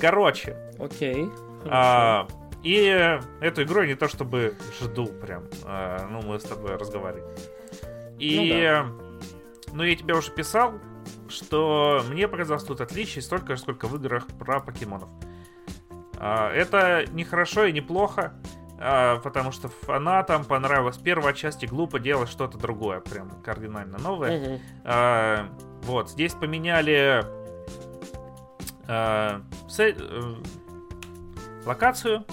[0.00, 1.28] Короче, Окей.
[1.66, 2.26] а,
[2.62, 5.44] и эту игру я не то чтобы жду прям.
[5.64, 7.34] а, ну, мы с тобой разговариваем.
[8.18, 8.82] И,
[9.72, 10.74] ну, я тебе уже писал,
[11.32, 15.08] что мне показалось тут отличий столько же, сколько в играх про покемонов.
[16.16, 18.34] А, это не хорошо и не плохо,
[18.78, 24.60] а, потому что фанатам понравилась первая часть и глупо делать что-то другое, прям кардинально новое.
[24.84, 25.48] А,
[25.82, 27.24] вот, здесь поменяли
[28.86, 29.40] э,
[31.66, 32.24] локацию,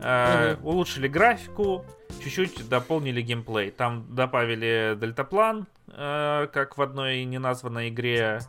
[0.00, 1.84] а, улучшили графику,
[2.22, 3.70] чуть-чуть дополнили геймплей.
[3.70, 5.66] Там добавили дельтаплан,
[5.96, 8.40] как в одной неназванной игре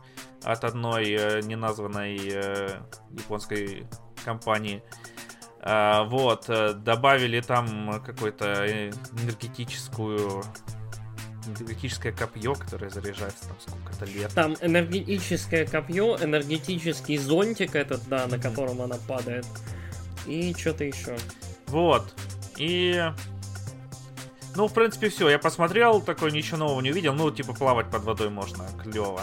[0.42, 2.80] от одной э, неназванной э,
[3.10, 3.86] японской
[4.24, 4.82] компании.
[5.60, 8.90] А, вот, э, добавили там какой-то э,
[9.22, 10.42] энергетическую
[11.46, 14.30] энергетическое копье, которое заряжается там сколько-то лет.
[14.34, 19.46] Там энергетическое копье, энергетический зонтик этот, да, на котором она падает.
[20.26, 21.16] И что-то еще.
[21.68, 22.14] Вот.
[22.58, 23.02] И...
[24.58, 25.28] Ну, в принципе, все.
[25.28, 27.14] Я посмотрел, такой ничего нового не увидел.
[27.14, 28.66] Ну, типа, плавать под водой можно.
[28.82, 29.22] Клево.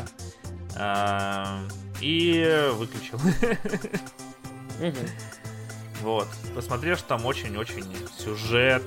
[1.99, 3.19] И выключил.
[6.01, 6.27] Вот.
[6.53, 7.85] Посмотрел, что там очень-очень
[8.17, 8.83] сюжет.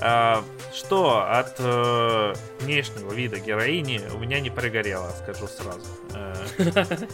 [0.00, 0.42] А,
[0.74, 5.86] что от э, внешнего вида героини у меня не пригорело, скажу сразу.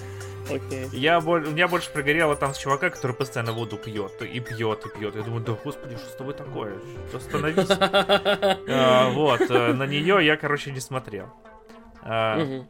[0.51, 0.89] Окей.
[0.93, 4.99] я, у меня больше пригорело там с чувака, который постоянно воду пьет, и пьет, и
[4.99, 5.17] пьет.
[5.17, 6.75] Я думаю, да господи, что с тобой такое?
[7.13, 7.69] Остановись.
[8.69, 11.29] А, Вот, э, на нее я, короче, не смотрел.
[12.03, 12.65] А.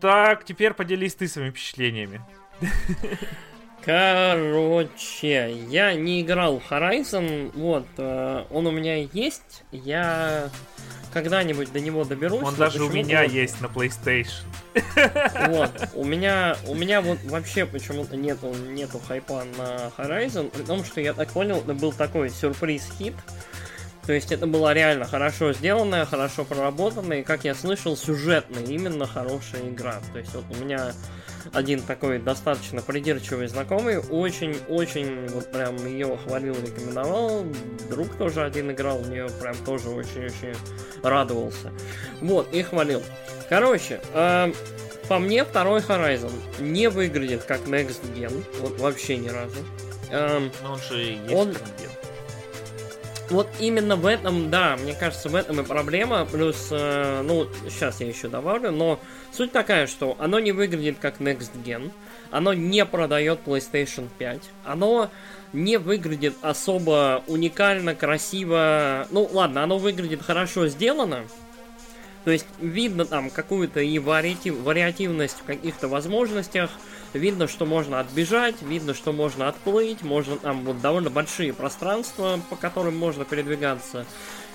[0.00, 2.20] Так, теперь поделись ты своими впечатлениями.
[3.84, 10.48] Короче, я не играл в Horizon, вот, э, он у меня есть, я
[11.12, 12.42] когда-нибудь до него доберусь.
[12.42, 14.44] Он даже у меня вот- есть на PlayStation.
[15.48, 20.84] Вот, у меня, у меня вот вообще почему-то нету, нету хайпа на Horizon, при том,
[20.84, 23.14] что я так понял, это был такой сюрприз-хит.
[24.06, 29.06] То есть это была реально хорошо сделанная, хорошо проработанная, и, как я слышал, сюжетная, именно
[29.06, 30.00] хорошая игра.
[30.12, 30.92] То есть вот у меня
[31.52, 37.44] один такой достаточно придирчивый знакомый, очень-очень вот прям ее хвалил, рекомендовал.
[37.90, 40.54] Друг тоже один играл, в нее прям тоже очень-очень
[41.02, 41.72] радовался.
[42.20, 43.02] Вот, и хвалил.
[43.48, 44.54] Короче, эм,
[45.08, 49.58] по мне второй Horizon не выглядит как Next Gen, вот вообще ни разу.
[50.10, 51.93] Эм, Ну, он же есть Он- претендент.
[53.30, 56.26] Вот именно в этом, да, мне кажется, в этом и проблема.
[56.26, 59.00] Плюс, э, ну, сейчас я еще добавлю, но
[59.32, 61.90] суть такая, что оно не выглядит как Next Gen,
[62.30, 65.10] оно не продает PlayStation 5, оно
[65.52, 69.06] не выглядит особо уникально, красиво.
[69.10, 71.24] Ну, ладно, оно выглядит хорошо сделано.
[72.24, 76.70] То есть видно там какую-то и вариатив- вариативность в каких-то возможностях.
[77.14, 82.56] Видно, что можно отбежать, видно, что можно отплыть, можно там вот довольно большие пространства, по
[82.56, 84.04] которым можно передвигаться.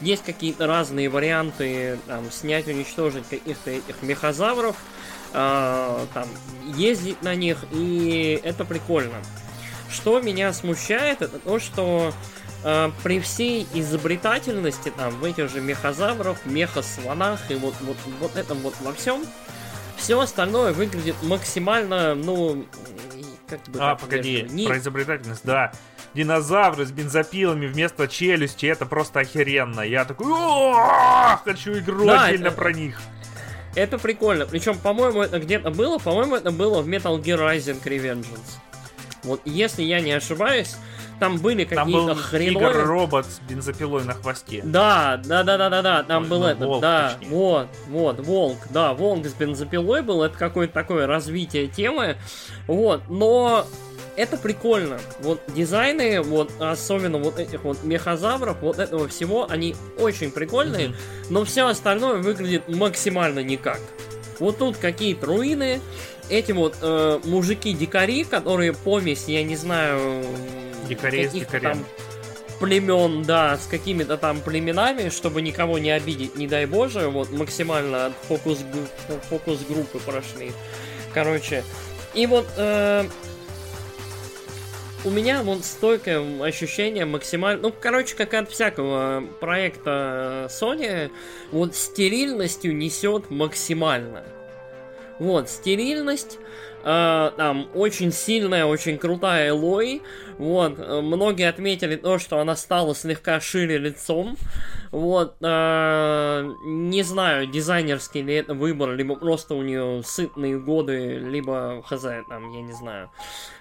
[0.01, 4.75] Есть какие-то разные варианты, там, снять, уничтожить каких-то этих мехозавров,
[5.31, 6.27] а, там,
[6.75, 9.15] ездить на них, и это прикольно.
[9.89, 12.13] Что меня смущает, это то, что
[12.63, 18.59] э, при всей изобретательности там в этих же мехозавров, мехослонах и вот, вот, вот этом
[18.59, 19.25] вот во всем,
[19.99, 22.65] все остальное выглядит максимально, ну,
[23.47, 25.71] как бы А, погоди, не- про изобретательность, да.
[26.15, 29.81] Динозавры с бензопилами вместо челюсти, это просто охеренно.
[29.81, 32.99] Я такой, «О, хочу игру Да, отдельно это- про них.
[33.75, 34.47] Это прикольно.
[34.47, 38.57] Причем, по-моему, это где-то было, по-моему, это было в Metal Gear Rising Revengeance.
[39.23, 40.75] Вот если я не ошибаюсь,
[41.19, 42.73] там были Там был какие-то хреновые...
[42.73, 44.61] тигр-робот с бензопилой на хвосте.
[44.63, 47.35] Да, да, да, да, да, да, там Ой, был ну, этот, волк, да, точнее.
[47.35, 52.17] вот, вот, волк, да, волк с бензопилой был, это какое-то такое развитие темы,
[52.67, 53.65] вот, но
[54.15, 60.31] это прикольно, вот дизайны, вот особенно вот этих вот мехозавров, вот этого всего, они очень
[60.31, 60.97] прикольные, Мгм.
[61.29, 63.79] но все остальное выглядит максимально никак.
[64.39, 65.81] Вот тут какие-то руины,
[66.29, 70.23] эти вот э, мужики-дикари, которые помесь, я не знаю...
[70.87, 71.61] Дикарей с дикарем.
[71.61, 71.85] там
[72.59, 78.07] племен, да, с какими-то там племенами, чтобы никого не обидеть, не дай боже, вот максимально
[78.07, 78.59] от фокус,
[79.29, 80.51] фокус группы прошли.
[81.13, 81.63] Короче,
[82.13, 83.05] и вот э,
[85.05, 87.61] у меня вот стойкое ощущение максимально...
[87.61, 91.09] Ну, короче, как от всякого проекта Sony,
[91.51, 94.23] вот стерильностью несет максимально.
[95.19, 96.39] Вот, стерильность,
[96.83, 100.01] э, там, очень сильная, очень крутая Элой,
[100.37, 104.37] вот, э, многие отметили то, что она стала слегка шире лицом,
[104.91, 111.83] вот, э, не знаю, дизайнерский ли это выбор, либо просто у нее сытные годы, либо,
[111.85, 113.11] хз, там, я не знаю,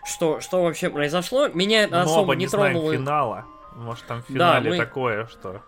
[0.04, 2.92] что, что вообще произошло, меня это особо не, не тронуло.
[2.92, 4.76] финала, может, там в финале да, мы...
[4.76, 5.60] такое, что...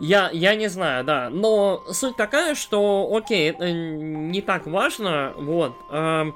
[0.00, 1.28] Я, я не знаю, да.
[1.30, 5.74] Но суть такая, что, окей, это не так важно, вот.
[5.90, 6.32] Э,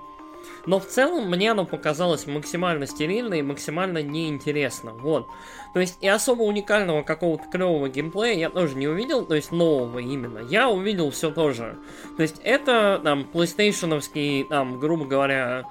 [0.67, 5.27] но в целом мне оно показалось максимально стерильно и максимально неинтересно, вот.
[5.73, 9.99] То есть и особо уникального какого-то клевого геймплея я тоже не увидел, то есть нового
[9.99, 10.39] именно.
[10.39, 11.79] Я увидел все тоже.
[12.17, 15.65] То есть это там PlayStationовский, там, грубо говоря,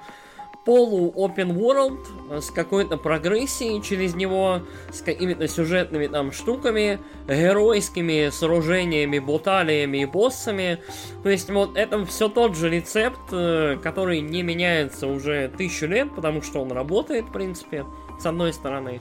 [0.64, 1.98] полу-open world
[2.30, 6.98] э, с какой-то прогрессией через него, с какими-то сюжетными там штуками,
[7.28, 10.78] геройскими сооружениями, баталиями и боссами.
[11.22, 16.14] То есть вот это все тот же рецепт, э, который не меняется уже тысячу лет,
[16.14, 17.84] потому что он работает, в принципе,
[18.18, 19.00] с одной стороны.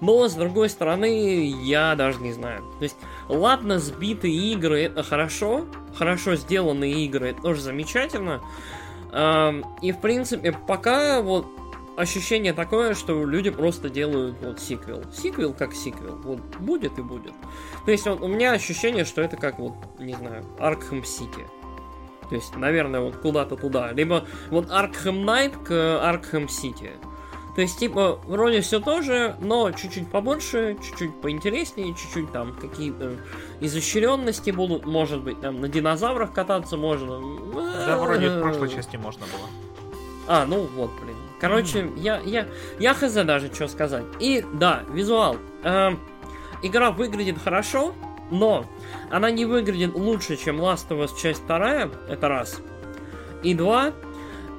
[0.00, 2.62] Но, с другой стороны, я даже не знаю.
[2.78, 2.96] То есть,
[3.28, 8.40] ладно, сбитые игры это хорошо, хорошо сделанные игры это тоже замечательно,
[9.12, 11.46] и, в принципе, пока вот
[11.98, 15.02] ощущение такое, что люди просто делают вот сиквел.
[15.12, 16.16] Сиквел как сиквел.
[16.16, 17.32] Вот будет и будет.
[17.84, 21.46] То есть вот, у меня ощущение, что это как вот, не знаю, Аркхем Сити.
[22.28, 23.90] То есть, наверное, вот куда-то туда.
[23.92, 26.92] Либо вот Аркхем Найт к Аркхем Сити.
[27.56, 33.16] То есть, типа, вроде все тоже, но чуть-чуть побольше, чуть-чуть поинтереснее, чуть-чуть там какие-то
[33.60, 37.20] изощренности будут, может быть, там на динозаврах кататься можно.
[37.86, 39.48] Да, вроде в прошлой части можно было.
[40.26, 41.16] А, ну вот, блин.
[41.40, 42.00] Короче, mm.
[42.00, 42.46] я, я,
[42.78, 44.04] я хз даже, что сказать.
[44.20, 45.36] И, да, визуал.
[45.62, 45.92] Э,
[46.62, 47.94] игра выглядит хорошо,
[48.30, 48.66] но
[49.10, 52.60] она не выглядит лучше, чем Last of Us часть вторая, это раз.
[53.42, 53.92] И два,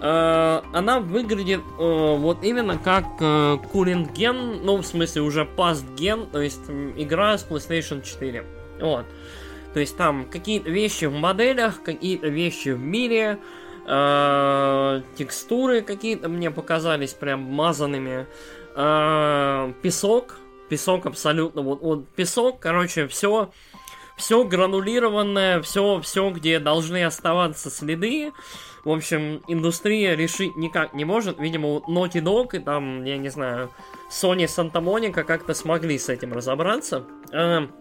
[0.02, 5.96] Э, она выглядит э, вот именно как э, current ген, ну, в смысле, уже past
[5.96, 6.62] ген, то есть
[6.96, 8.46] игра с PlayStation 4.
[8.80, 9.06] Вот.
[9.74, 13.40] То есть там какие-то вещи в моделях, какие-то вещи в мире,
[13.88, 18.26] э, текстуры какие-то мне показались прям мазанными.
[18.76, 20.38] Э, песок,
[20.70, 23.52] песок абсолютно, вот, вот песок, короче, все
[24.20, 28.34] все гранулированное, все, все, где должны оставаться следы.
[28.84, 31.40] В общем, индустрия решить никак не может.
[31.40, 33.72] Видимо, Naughty Dog и там, я не знаю,
[34.12, 37.06] Sony Santa Monica как-то смогли с этим разобраться.
[37.32, 37.72] Эм,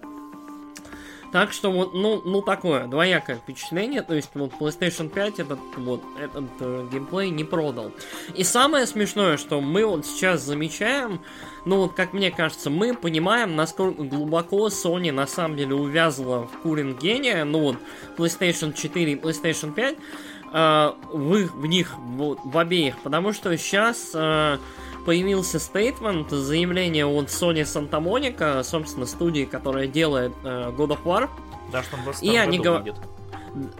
[1.32, 4.02] так что вот, ну, ну такое, двоякое впечатление.
[4.02, 7.92] То есть вот PlayStation 5 этот вот этот э, геймплей не продал.
[8.34, 11.20] И самое смешное, что мы вот сейчас замечаем,
[11.64, 16.58] ну вот как мне кажется, мы понимаем, насколько глубоко Sony на самом деле увязла в
[16.62, 17.44] куринг гения.
[17.44, 17.76] Ну вот
[18.16, 19.96] PlayStation 4 и PlayStation 5
[20.52, 24.58] э, в, в них в, в обеих, потому что сейчас э,
[25.08, 31.30] появился стейтмент, заявление от Sony Santa Monica, собственно, студии, которая делает э, God of War.
[31.72, 32.82] Да, что он и они гов...
[32.82, 32.96] выйдет.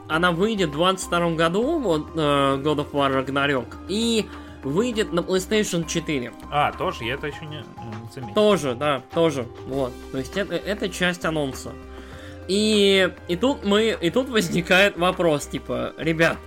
[0.09, 4.25] Она выйдет в 22 году, вот э, God of War Ragnarok, и
[4.63, 6.33] выйдет на PlayStation 4.
[6.51, 8.35] А, тоже, я это еще не, не заметил.
[8.35, 9.93] Тоже, да, тоже, вот.
[10.13, 11.73] То есть это, это часть анонса.
[12.47, 16.39] И, и тут мы, и тут возникает вопрос, типа, ребят,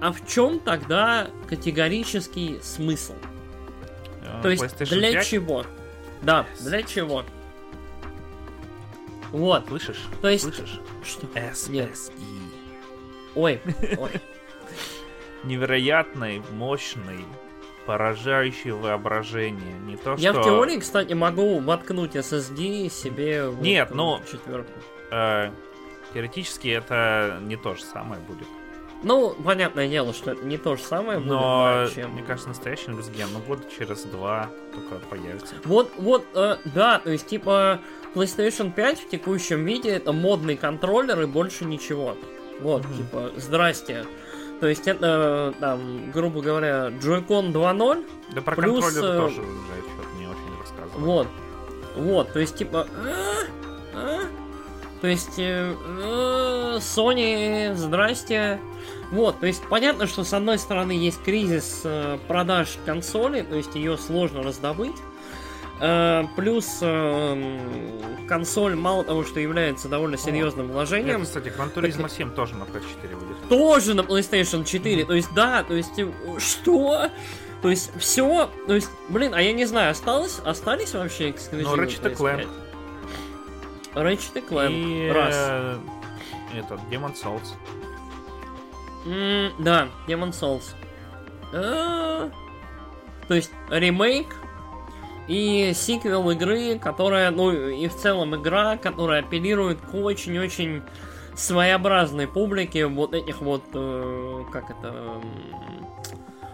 [0.00, 3.14] а в чем тогда категорический смысл?
[4.22, 5.26] Uh, То есть для 5?
[5.26, 5.64] чего?
[6.22, 6.68] Да, yes.
[6.68, 7.24] для чего?
[9.32, 9.66] Вот.
[9.68, 10.06] Слышишь?
[10.20, 10.44] То есть...
[10.44, 10.80] Слышишь?
[11.04, 11.26] Что?
[11.70, 11.90] Нет.
[13.34, 13.60] Ой,
[13.98, 14.10] ой.
[15.44, 17.24] Невероятный, мощный,
[17.86, 19.78] поражающий воображение.
[19.84, 20.42] Не то, Я что...
[20.42, 24.72] в теории, кстати, могу воткнуть SSD себе Нет, в ну, четверку.
[25.10, 25.50] Э,
[26.12, 28.48] теоретически это не то же самое будет.
[29.02, 32.12] Ну, понятное дело, что это не то же самое будет, Но, чем...
[32.12, 35.54] мне кажется, настоящий NextGen, ну, год через два только появится.
[35.64, 37.80] Вот, вот, э, да, то есть, типа,
[38.14, 42.16] PlayStation 5 в текущем виде это модный контроллер и больше ничего.
[42.60, 42.96] Вот, mm-hmm.
[42.96, 44.04] типа, здрасте.
[44.60, 48.04] То есть это, там, грубо говоря, Joy-Con 2.0.
[48.34, 51.00] Да про плюс, контроллер э, тоже уже что-то не очень рассказывал.
[51.00, 51.28] Вот.
[51.96, 52.88] Вот, то есть, типа...
[53.04, 53.44] А,
[53.94, 54.47] а?
[55.00, 58.60] То есть, э, э, Sony, здрасте.
[59.10, 63.74] Вот, то есть понятно, что с одной стороны есть кризис э, продаж консоли, то есть
[63.74, 64.96] ее сложно раздобыть.
[65.80, 67.58] Э, плюс э,
[68.26, 71.22] консоль мало того, что является довольно серьезным вложением.
[71.22, 73.48] Это, кстати, Gran Turismo 7 тоже на PS4 выйдет.
[73.48, 75.04] Тоже на PlayStation 4.
[75.04, 77.08] То есть, да, то есть, э, что?
[77.62, 81.76] То есть, все, то есть, блин, а я не знаю, осталось, остались вообще эксклюзивы?
[81.76, 82.48] Ну, Ratchet Clank.
[83.94, 85.34] Ratchet Clank, И раз.
[85.36, 85.78] э,
[86.56, 87.54] этот, Demon Souls.
[89.06, 90.74] М, да, Demon Souls.
[91.52, 92.30] А,
[93.26, 94.26] То есть ремейк
[95.28, 100.82] и сиквел игры, которая, ну и в целом игра, которая апеллирует к очень-очень
[101.34, 105.20] своеобразной публике вот этих вот, э, как это,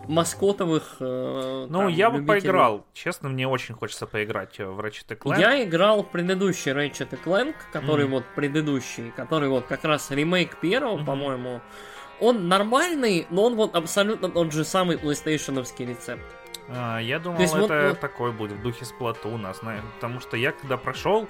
[0.09, 0.97] маскотовых.
[1.01, 2.41] э, Ну, там, я бы любителей.
[2.41, 2.87] поиграл.
[2.95, 5.39] Честно, мне очень хочется поиграть в Ratchet Clank.
[5.41, 8.15] Я играл в предыдущий Ratchet Clank, который Мгм.
[8.15, 11.07] вот предыдущий, который вот как раз ремейк первого, Мгм.
[11.07, 11.61] по-моему.
[12.21, 16.23] Он нормальный, но он вот абсолютно тот же самый PlayStationовский рецепт.
[16.69, 19.83] А, я думал, есть вот- это вот- такой будет в духе Сплатуна, знаю.
[19.97, 21.29] Потому что я когда прошел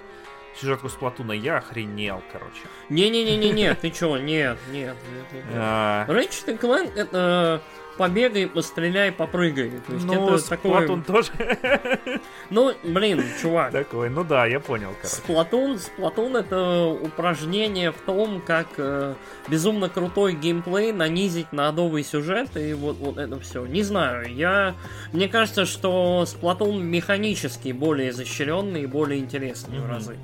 [0.61, 2.61] сюжетку Сплатуна, я охренел, короче.
[2.91, 5.45] Не-не-не-не-не, ты чё, нет, нет, нет, нет.
[5.47, 5.55] нет.
[5.57, 7.61] А, Ratchet Clank это
[7.97, 9.71] побегай, постреляй, попрыгай.
[9.87, 10.71] То есть Ну, это такой...
[10.71, 11.31] Сплатун тоже
[12.51, 13.73] Ну, блин, чувак.
[13.73, 14.11] такой.
[14.11, 15.17] Ну да, я понял, короче.
[15.17, 19.15] Сплатун, Сплатун это упражнение в том, как э,
[19.49, 23.65] безумно крутой геймплей нанизить на адовый сюжет и вот, вот это все.
[23.67, 24.75] Не знаю, я...
[25.13, 29.91] Мне кажется, что Сплатун механически более изощренный и более интересный в Мгм.
[29.91, 30.17] разы.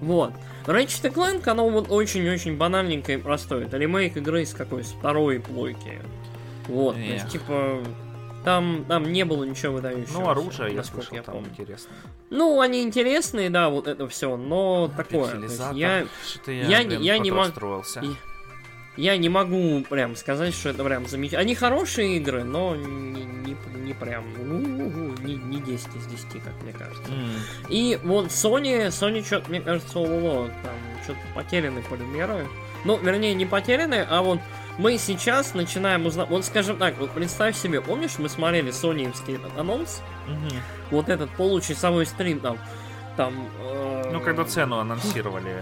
[0.00, 0.32] Вот.
[0.66, 3.66] Ratchet Clank, оно вот очень-очень банальненькое и простое.
[3.66, 4.82] Это ремейк игры с какой?
[4.84, 6.00] С второй плойки.
[6.68, 7.30] Вот, то есть, Эх.
[7.32, 7.82] типа...
[8.44, 10.12] Там, там не было ничего выдающегося.
[10.18, 11.48] Ну, оружие, я насколько слышал, там помню.
[11.50, 11.94] интересно.
[12.28, 15.40] Ну, они интересные, да, вот это все, но такое.
[15.40, 16.04] есть я,
[16.46, 18.00] я я, я не мог- подрастроился.
[18.00, 21.40] и- я не могу прям сказать, что это прям замечательно.
[21.40, 26.52] Они хорошие игры, но не, не, не прям у-у-у, не, не 10 из 10, как
[26.62, 27.10] мне кажется.
[27.10, 27.30] М,
[27.70, 32.46] И вот Sony, Sony что-то, мне кажется, ого, там что-то потеряны полимеры.
[32.84, 34.38] Ну, вернее, не потеряны, а вот
[34.78, 36.30] мы сейчас начинаем узнавать...
[36.30, 40.02] Вот, скажем так, вот представь себе, помнишь, мы смотрели сониевский этот анонс?
[40.26, 40.60] мгм.
[40.90, 42.58] Вот этот получасовой стрим там...
[43.16, 43.48] Там...
[43.60, 45.56] э, Ну, когда цену анонсировали.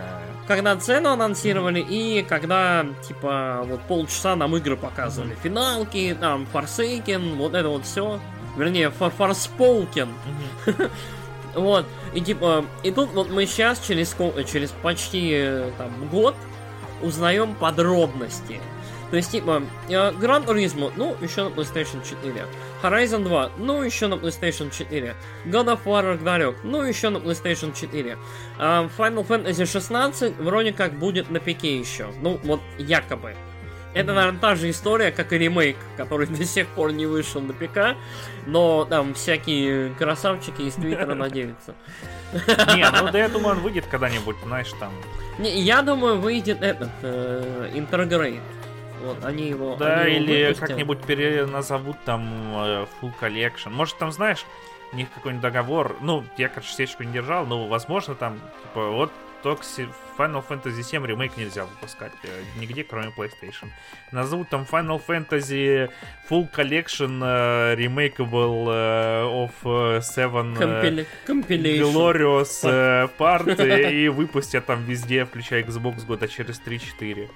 [0.47, 5.37] когда цену анонсировали и когда, типа, вот полчаса нам игры показывали.
[5.43, 8.21] Финалки, там, Forsaken, вот это вот все.
[8.57, 10.09] Вернее, Forspoken.
[10.67, 10.91] Мгм.
[11.55, 11.85] Вот.
[12.15, 14.17] И типа, и тут вот мы сейчас, через,
[14.51, 16.35] через почти э, там, год,
[17.03, 18.59] узнаем подробности.
[19.13, 22.47] То есть, типа, э, Gran Turismo, ну, еще на PlayStation 4.
[22.83, 25.15] Horizon 2, ну, еще на PlayStation 4.
[25.45, 28.17] God of War Ragnarok, ну, еще на PlayStation 4.
[28.59, 32.07] А Final Fantasy 16 вроде как будет на пике еще.
[32.23, 33.37] Ну, вот якобы.
[33.93, 37.53] Это, наверное, та же история, как и ремейк, который до сих пор не вышел на
[37.53, 37.99] ПК,
[38.47, 41.75] но там всякие красавчики из Твиттера надеются.
[42.75, 44.91] Не, ну да я думаю, он выйдет когда-нибудь, знаешь, там.
[45.39, 48.41] Не, я думаю, выйдет этот э, Intergrade.
[49.03, 49.77] Вот, они его.
[49.77, 50.69] Да, они или выпустят.
[50.69, 52.23] как-нибудь переназовут там
[52.55, 53.71] э, Full Collection.
[53.71, 54.45] Может, там, знаешь,
[54.93, 55.97] у них какой-нибудь договор.
[56.01, 59.65] Ну, я, короче, свечку не держал, но, возможно, там, типа, вот только
[60.19, 63.69] Final Fantasy 7 ремейк нельзя выпускать э, нигде, кроме PlayStation.
[64.13, 65.91] Назовут там Final Fantasy
[66.31, 71.93] Full Collection э, Remakable э, of э, Seven Compil- Compilation.
[71.93, 77.29] Glorious э, Part и выпустят там везде, включая Xbox года через 3-4.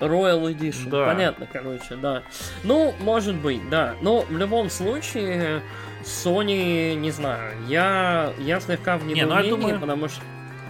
[0.00, 0.88] Royal Edition.
[0.90, 1.06] Да.
[1.06, 2.22] Понятно, короче, да.
[2.64, 3.94] Ну, может быть, да.
[4.00, 5.62] Но в любом случае,
[6.02, 10.22] Sony, не знаю, я, я слегка в Не, ну, я недоумении, думаю, потому что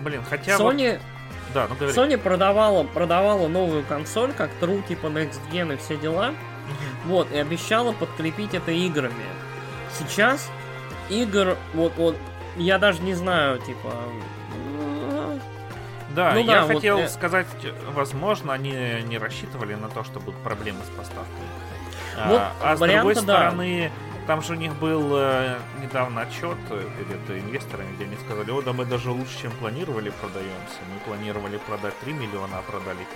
[0.03, 1.01] Блин, хотя вот- Sony,
[1.55, 1.95] Да, ну говори.
[1.97, 6.33] Sony продавала, продавала новую консоль, как True, типа Next Gen и все дела.
[7.07, 9.25] Вот, и обещала подкрепить это играми.
[9.99, 10.51] Сейчас
[11.09, 12.17] игр, вот, вот,
[12.57, 13.93] я даже не знаю, типа...
[16.15, 17.47] Да, Ну я да, вот, хотел э, сказать,
[17.95, 18.73] возможно, они
[19.07, 21.45] не рассчитывали на то, что будут проблемы с поставкой.
[22.27, 23.21] Вот а, а с другой да.
[23.21, 23.91] стороны,
[24.27, 28.61] там же у них был э, недавно отчет э, перед инвесторами, где они сказали, о,
[28.63, 30.79] да мы даже лучше, чем планировали, продаемся.
[30.93, 33.07] Мы планировали продать 3 миллиона, а продали 5.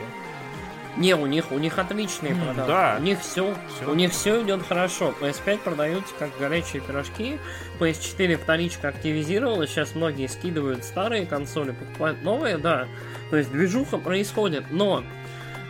[0.96, 2.66] Не, у них, у них отличные продажи.
[2.68, 2.96] да.
[2.98, 3.90] У них все, Всё.
[3.90, 5.12] у них все идет хорошо.
[5.20, 7.38] PS5 продаются как горячие пирожки.
[7.80, 9.70] PS4 вторичка активизировалась.
[9.70, 12.86] Сейчас многие скидывают старые консоли, покупают новые, да.
[13.30, 14.66] То есть движуха происходит.
[14.70, 15.02] Но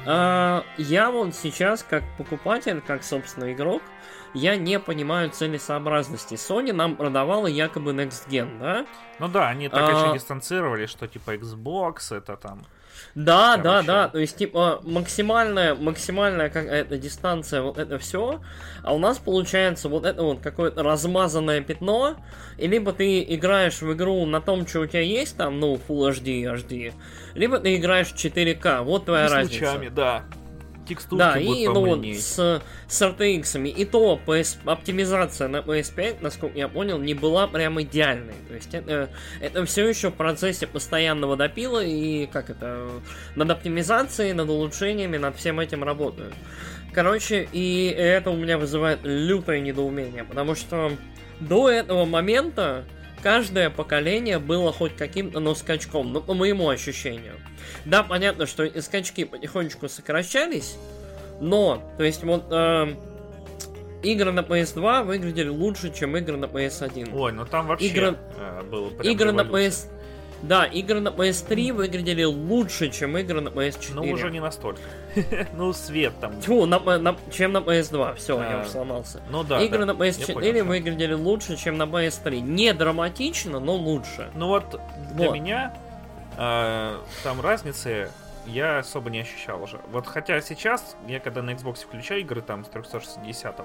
[0.07, 3.83] а, я вот сейчас, как покупатель, как, собственно, игрок,
[4.35, 6.35] я не понимаю целесообразности.
[6.35, 8.85] Sony нам продавала якобы Next Gen, да?
[9.21, 10.13] Ну да, они так еще А.
[10.13, 12.63] дистанцировали, что типа Xbox это там.
[13.15, 13.87] Да, да, Короче.
[13.87, 18.41] да, то есть, типа, максимальная, максимальная какая-то дистанция, вот это все,
[18.83, 22.17] а у нас получается вот это вот какое-то размазанное пятно,
[22.59, 26.11] и либо ты играешь в игру на том, что у тебя есть, там, ну, Full
[26.11, 26.93] HD, HD,
[27.35, 29.65] либо ты играешь в 4К, вот твоя И с разница.
[29.71, 30.25] лучами, да.
[30.87, 32.19] Текстурки Да, будут и ну, вот помыльнее.
[32.19, 37.81] с, с RTX, и то PS, оптимизация на PS5, насколько я понял, не была прям
[37.83, 38.35] идеальной.
[38.49, 39.11] То есть это,
[39.41, 42.89] это все еще в процессе постоянного допила, и как это,
[43.35, 46.35] над оптимизацией, над улучшениями, над всем этим работают.
[46.93, 50.93] Короче, и это у меня вызывает лютое недоумение, потому что
[51.41, 52.85] до этого момента
[53.25, 57.41] каждое поколение было хоть каким-то, но скачком, ну, по моему ощущению.
[57.87, 60.77] Да, понятно, что скачки потихонечку сокращались,
[61.41, 62.95] но, то есть вот э,
[64.03, 67.17] игры на PS2 выглядели лучше, чем игры на PS1.
[67.17, 69.89] Ой, ну там вообще Игры- э, было прям игры на революция.
[69.89, 69.94] PS...
[70.49, 73.95] Да, игры на PS3 выглядели лучше, чем игры на PS4.
[73.95, 74.83] Ну уже не настолько.
[75.55, 76.39] ну свет там.
[76.41, 78.17] Тьфу, на, на- чем на PS2.
[78.17, 79.21] Все, я А, уже сломался.
[79.31, 79.63] Ну да.
[79.63, 82.41] игры да, на я PS4 понял, выглядели лучше, чем на PS3.
[82.41, 84.31] Не драматично, но лучше.
[84.35, 84.79] Ну вот
[85.13, 85.35] для Вот.
[85.35, 85.75] меня
[86.37, 88.11] э, там разницы
[88.47, 89.81] я особо не ощущал уже.
[89.91, 93.61] Вот хотя сейчас, я когда на Xbox включаю игры там с 360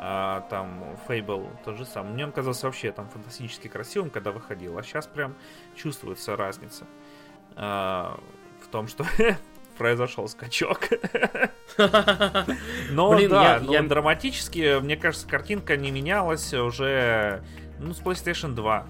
[0.00, 4.78] а, там Fable тот же самый, мне он казался вообще там фантастически красивым, когда выходил,
[4.78, 5.34] а сейчас прям
[5.74, 6.86] чувствуется разница
[7.56, 8.18] а,
[8.62, 9.04] в том, что
[9.78, 10.88] произошел скачок.
[12.90, 17.42] Но Блин, да, я- но я- драматически, мне кажется, картинка не менялась уже
[17.78, 18.86] ну, с PlayStation 2.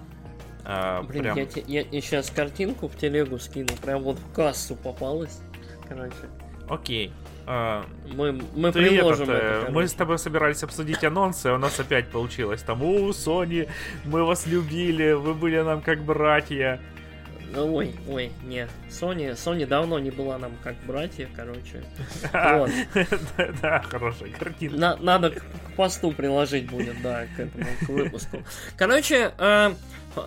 [0.65, 1.37] А, Блин, прям-
[1.67, 5.39] я, я, сейчас картинку в телегу скину, прям вот в кассу попалась.
[5.87, 6.13] Короче,
[6.67, 7.11] Окей.
[7.51, 7.83] А,
[8.13, 9.65] мы, мы ты приложим этот, э, это.
[9.69, 9.87] мы короче.
[9.87, 13.67] с тобой собирались обсудить анонсы, а у нас опять получилось там, у, Sony,
[14.05, 16.79] мы вас любили, вы были нам как братья.
[17.51, 18.67] Ну, Ой, ой, не.
[18.91, 21.83] Sony, Sony давно не была нам как братья, короче.
[22.31, 22.69] Вот.
[23.63, 24.77] Да, хорошая картинка.
[24.77, 28.43] На- надо к, к посту приложить будет, да, к этому, к выпуску.
[28.77, 29.31] Короче,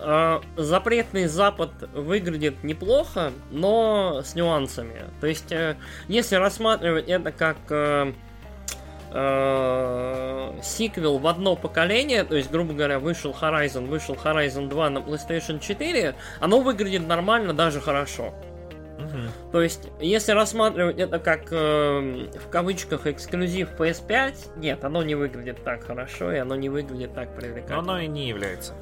[0.01, 5.03] э, запретный Запад выглядит неплохо, но с нюансами.
[5.21, 5.75] То есть, э,
[6.07, 8.13] если рассматривать это как э,
[9.11, 14.97] э, сиквел в одно поколение, то есть, грубо говоря, вышел Horizon, вышел Horizon 2 на
[14.99, 18.33] PlayStation 4, оно выглядит нормально, даже хорошо.
[18.99, 19.29] Мгм.
[19.51, 25.63] То есть, если рассматривать это как э, в кавычках эксклюзив PS5, нет, оно не выглядит
[25.63, 27.79] так хорошо, и оно не выглядит так Но привлекательно.
[27.79, 28.73] оно и не является.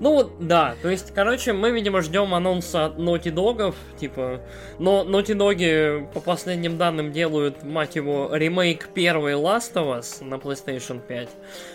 [0.00, 4.40] Ну вот, да, то есть, короче, мы, видимо, ждем анонса от Naughty Dog'ов, типа,
[4.78, 10.34] но Naughty Dog'и, по последним данным, делают, мать его, ремейк первой Last of Us на
[10.34, 11.28] PlayStation 5,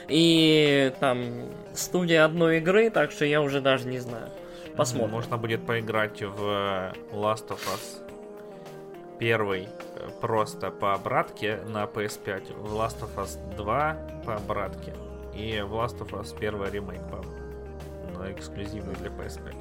[0.09, 4.29] и там студия одной игры, так что я уже даже не знаю.
[4.75, 5.11] Посмотрим.
[5.11, 8.01] Можно будет поиграть в э, Last of Us
[9.19, 14.93] первый э, просто по обратке на PS5, в Last of Us 2 по обратке
[15.33, 17.17] и в Last of Us первый ремейк по
[18.31, 19.55] эксклюзивный для PS5.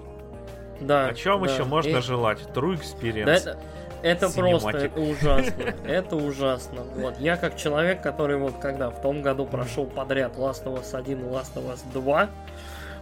[0.80, 1.52] Да, О чем да.
[1.52, 2.38] еще можно И- желать?
[2.54, 3.24] True Experience.
[3.24, 3.58] Да это,
[4.02, 5.62] это просто это ужасно.
[5.86, 6.82] Это ужасно.
[6.96, 7.18] Вот.
[7.20, 11.18] Я как человек, который вот когда в том году прошел подряд Last of Us 1
[11.20, 12.28] и Last of Us 2,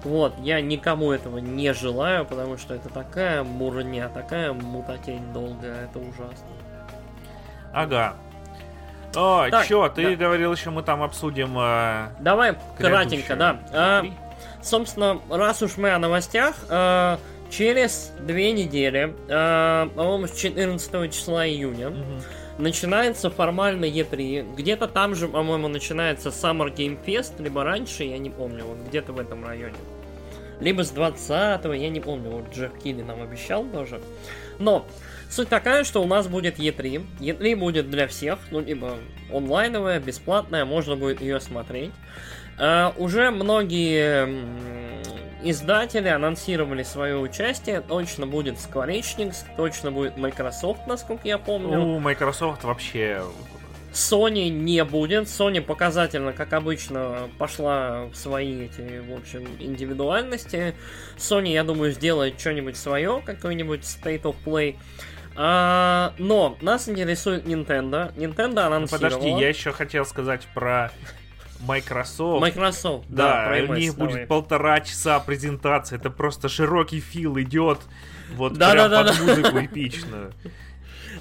[0.04, 5.98] вот, я никому этого не желаю, потому что это такая мурня, такая мутатень долгая, это
[6.00, 6.48] ужасно.
[7.72, 8.14] Ага.
[9.14, 10.24] О, Так, чё, ты да.
[10.24, 11.56] говорил еще, мы там обсудим...
[11.58, 13.60] э, Давай кратенько, да.
[13.72, 14.12] А, E3.
[14.62, 17.16] Собственно, раз уж мы о новостях, э,
[17.50, 22.22] через две недели, э, по-моему, с 14 числа июня, Мгм.
[22.58, 24.54] начинается формально E3.
[24.54, 29.12] Где-то там же, по-моему, начинается Summer Game Fest, либо раньше, я не помню, вот где-то
[29.12, 29.74] в этом районе.
[30.60, 34.00] Либо с 20 я не помню, вот Джефф Килли нам обещал тоже.
[34.60, 34.86] Но
[35.28, 37.04] суть такая, что у нас будет E3.
[37.18, 38.94] E3 будет для всех, ну, либо
[39.32, 41.90] онлайновая, бесплатная, можно будет ее смотреть.
[42.64, 44.28] А, уже многие
[45.42, 47.80] издатели анонсировали свое участие.
[47.80, 51.80] Точно будет Square Enix, точно будет Microsoft, насколько я помню.
[51.80, 53.22] У Microsoft вообще...
[53.92, 55.24] Sony не будет.
[55.24, 60.74] Sony показательно, как обычно, пошла в свои эти, в общем, индивидуальности.
[61.18, 64.76] Sony, я думаю, сделает что-нибудь свое, какой-нибудь State of Play.
[65.34, 68.14] А, но нас интересует Nintendo.
[68.14, 69.10] Nintendo анонсировала.
[69.10, 70.90] Подожди, я еще хотел сказать про
[71.62, 72.40] Microsoft.
[72.42, 75.96] Microsoft, Да, про у них будет полтора часа презентации.
[75.96, 77.78] Это просто широкий фил идет.
[78.36, 79.24] Вот Да, прям да, да, под да.
[79.34, 80.32] музыку эпичную.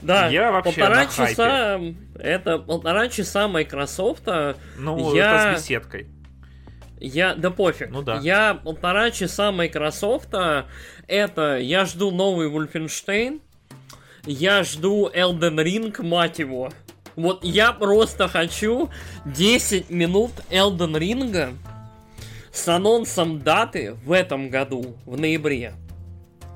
[0.02, 1.32] Да, Я вообще полтора на хайпе.
[1.32, 1.80] часа,
[2.20, 4.24] это полтора часа Microsoft,
[4.78, 6.08] Ну, Я- это с беседкой.
[7.00, 7.90] Я, да пофиг.
[7.92, 8.20] Ну да.
[8.22, 10.30] Я полтора часа Microsoft.
[11.08, 13.42] Это я жду новый Wolfenstein.
[14.26, 16.72] Я жду Elden Ring, мать его.
[17.16, 18.90] Вот я просто хочу
[19.26, 21.56] 10 минут Elden Ring
[22.54, 25.74] с анонсом даты в этом году, в ноябре.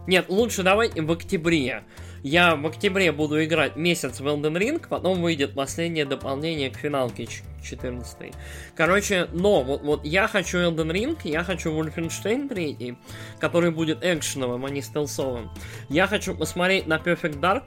[0.08, 1.84] Нет, лучше давай в октябре.
[2.22, 7.28] Я в октябре буду играть месяц в Elden Ring, потом выйдет последнее дополнение к финалке
[7.28, 8.34] ч- 14.
[8.76, 12.98] Короче, но вот, вот я хочу Elden Ring, я хочу Wolfenstein 3,
[13.40, 15.52] который будет экшеновым, а не стелсовым.
[15.90, 17.64] Я хочу посмотреть на Perfect Dark.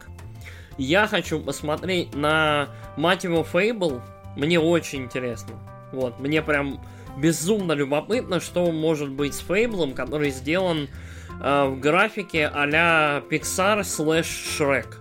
[0.79, 4.01] Я хочу посмотреть на, мать Fable.
[4.37, 5.57] Мне очень интересно.
[5.93, 6.81] Вот, мне прям
[7.17, 10.89] безумно любопытно, что может быть с Fable, который сделан
[11.43, 14.95] э, в графике а-ля Pixar слэш Shrek.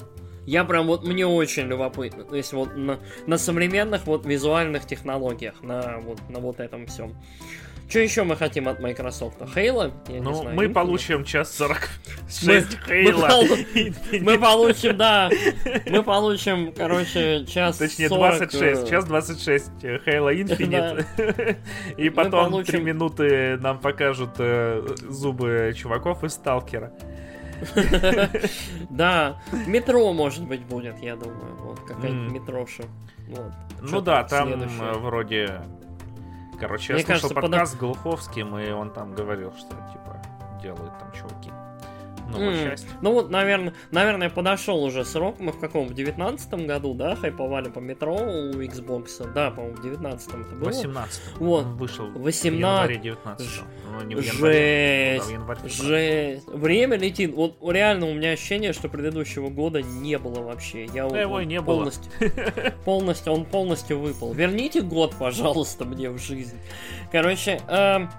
[0.48, 2.24] Я прям вот мне очень любопытно.
[2.24, 7.14] То есть вот на, на современных вот визуальных технологиях, на вот, на вот этом всем.
[7.90, 9.38] Что еще мы хотим от Microsoft?
[9.56, 13.30] Я не Ну, знаю, мы получим час 46 Мы- Хейла.
[14.22, 15.30] мы получим, да,
[15.90, 18.84] мы получим, короче, час Точнее, 40, 26.
[18.84, 21.58] э, Час 26 э, Halo Infinite.
[21.98, 26.92] И потом получим- 3 минуты нам покажут э, зубы чуваков из Сталкера.
[28.90, 31.56] Да, метро, может быть, будет, я думаю.
[31.64, 32.34] Вот, какая-нибудь М.
[32.34, 32.84] метроша.
[33.82, 34.52] Ну да, там
[35.02, 35.62] вроде...
[36.60, 40.20] Короче, Мне я слушал кажется, подкаст с Глуховским, и он там говорил, что типа
[40.62, 41.36] делают там чуваки.
[42.32, 42.90] Ну, М, счастье.
[43.02, 45.40] Ну вот, наверное, наверное, подошел уже срок.
[45.40, 45.88] Мы в каком?
[45.88, 49.32] В девятнадцатом году, да, хайповали по метро у Xbox?
[49.34, 50.66] Да, по-моему, в девятнадцатом это было.
[50.66, 51.66] 18 Вот.
[51.66, 52.60] Он вышел в 18.
[52.60, 53.48] январе 19
[53.92, 55.16] Ну, не в январе.
[55.18, 55.20] Жесть.
[55.20, 55.60] да, в январе.
[55.70, 56.48] Жесть.
[56.48, 57.34] Время летит.
[57.34, 60.86] Вот реально у меня ощущение, что предыдущего года не было вообще.
[60.86, 61.76] Я вот- его не было.
[61.78, 62.12] полностью,
[62.86, 64.34] полностью, он полностью выпал.
[64.34, 66.58] Верните год, пожалуйста, мне в жизнь.
[67.12, 68.10] Короче, эм,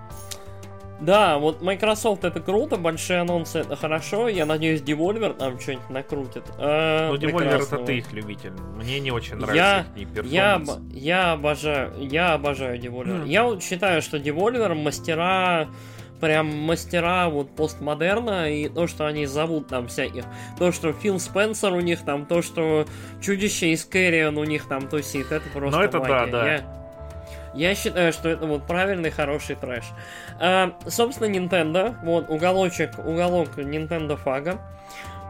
[1.01, 4.29] да, вот Microsoft это круто, большие анонсы это хорошо.
[4.29, 6.45] Я надеюсь, Devolver там что-нибудь накрутит.
[6.59, 8.53] Э, Ну, Devolver это ты их любитель.
[8.77, 10.31] Мне не очень Я- нравится их перформанс.
[10.33, 13.23] Я, об- я обожаю, я обожаю Devolver.
[13.23, 13.27] Хм.
[13.27, 15.69] Я вот считаю, что Devolver мастера,
[16.21, 20.25] прям мастера вот постмодерна, и то, что они зовут там всяких,
[20.59, 22.87] то, что Фил Спенсер у них там, то, что
[23.23, 26.33] чудище из Кэрион у них там тусит, это просто Ну, это да, магия.
[26.33, 26.53] да.
[26.55, 26.78] Я,
[27.59, 29.85] я считаю, что это вот правильный, хороший трэш.
[30.41, 34.61] А, собственно, Nintendo, вот, уголочек, уголок Nintendo фага.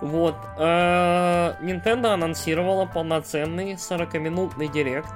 [0.00, 5.10] Вот, э, Nintendo анонсировала полноценный 40-минутный директ,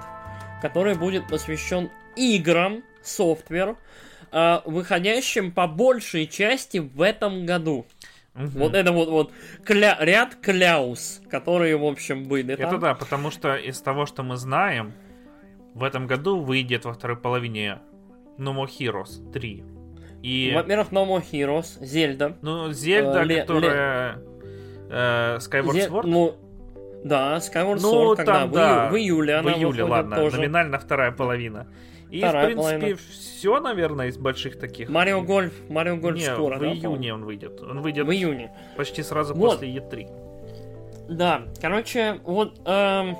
[0.60, 3.76] который будет посвящен играм, софтвер,
[4.32, 7.86] э, выходящим по большей части в этом году.
[8.34, 8.48] Мгм.
[8.58, 9.32] Вот это вот, вот
[9.64, 12.80] кля- ряд кляус, которые, в общем, были Это там.
[12.80, 14.94] да, потому что из того, что мы знаем,
[15.74, 17.78] в этом году выйдет во второй половине
[18.38, 19.64] No More Heroes 3.
[20.22, 22.36] И, Во-первых, No More Heroes, Зельда.
[22.42, 24.18] ну, Зельда, э, ле- которая...
[24.90, 26.02] э, Skyward Зе- Sword?
[26.06, 26.34] Ну,
[27.04, 28.32] да, Skyward Ну, Sword, когда?
[28.40, 30.36] там, в, да, ию- в июле она в июле, ладно, тоже.
[30.38, 31.66] номинально вторая половина.
[32.10, 32.98] И, Вторая в принципе, половина.
[33.10, 34.90] все, наверное, из больших таких.
[34.90, 37.60] Марио Гольф, Марио Гольф Не, скоро, в да, июне он выйдет.
[37.62, 38.06] Он выйдет?
[38.06, 38.52] В июне.
[38.76, 39.52] почти сразу Вот.
[39.54, 41.08] после E3.
[41.08, 43.16] Да, короче, вот эм,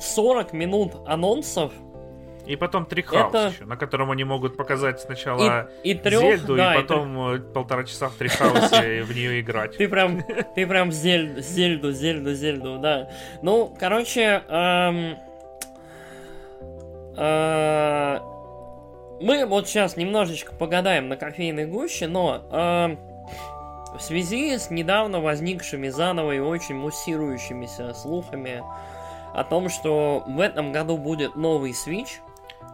[0.00, 1.72] 40 минут анонсов
[2.46, 6.56] И потом Трихаус Это- еще, на котором они могут показать и, сначала и трех, Зельду,
[6.56, 9.76] да, и и потом э, полтора часа в Трихаусе в нее играть.
[9.76, 10.22] Ты прям,
[10.54, 13.10] ты прям Зельду, Зельду, Зельду, Зельду, да.
[13.42, 15.16] Ну, короче, эм,
[17.16, 18.18] э,
[19.20, 22.98] мы вот сейчас немножечко погадаем на кофейной гуще, но эм,
[23.96, 28.62] в связи с недавно возникшими заново и очень муссирующимися слухами
[29.34, 32.18] о том, что в этом году будет новый Switch,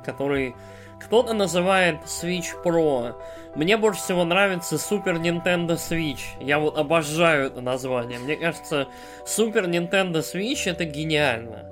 [0.04, 0.54] который
[1.00, 3.14] кто-то называет Switch Pro,
[3.54, 6.20] мне больше всего нравится Super Nintendo Switch.
[6.40, 8.18] Я вот обожаю это название.
[8.18, 8.88] Мне кажется,
[9.24, 11.70] Super Nintendo Switch это гениально.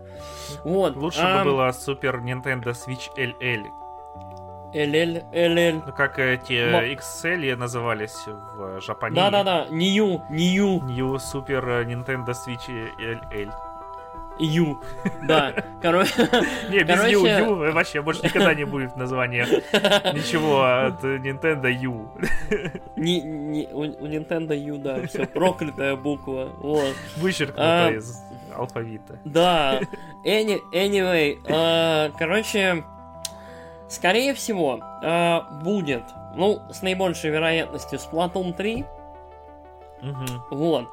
[0.65, 0.97] Вот.
[0.97, 3.67] Лучше ам, бы было Super Nintendo Switch LL.
[4.75, 5.83] LL, LL.
[5.87, 9.15] Ну, как эти Мо- XL назывались в Жапоне.
[9.15, 12.69] Да-да-да, New, New, New Super Nintendo Switch
[12.99, 13.53] LL.
[14.39, 14.79] U.
[15.27, 16.13] Да, короче,
[16.71, 22.11] Не, без U, U вообще больше никогда не будет в названиях ничего от Nintendo U.
[22.97, 26.95] не, не, у, у Nintendo U, да, все, проклятая буква, вот.
[27.17, 28.21] Вычеркнуто А, из
[28.55, 29.19] алфавита.
[29.25, 29.81] Да,
[30.25, 32.85] any, anyway, э, короче,
[33.95, 36.03] Скорее всего, э, будет,
[36.35, 38.85] ну, с наибольшей вероятностью, Splatoon 3.
[40.03, 40.27] Мгм.
[40.51, 40.89] Вот.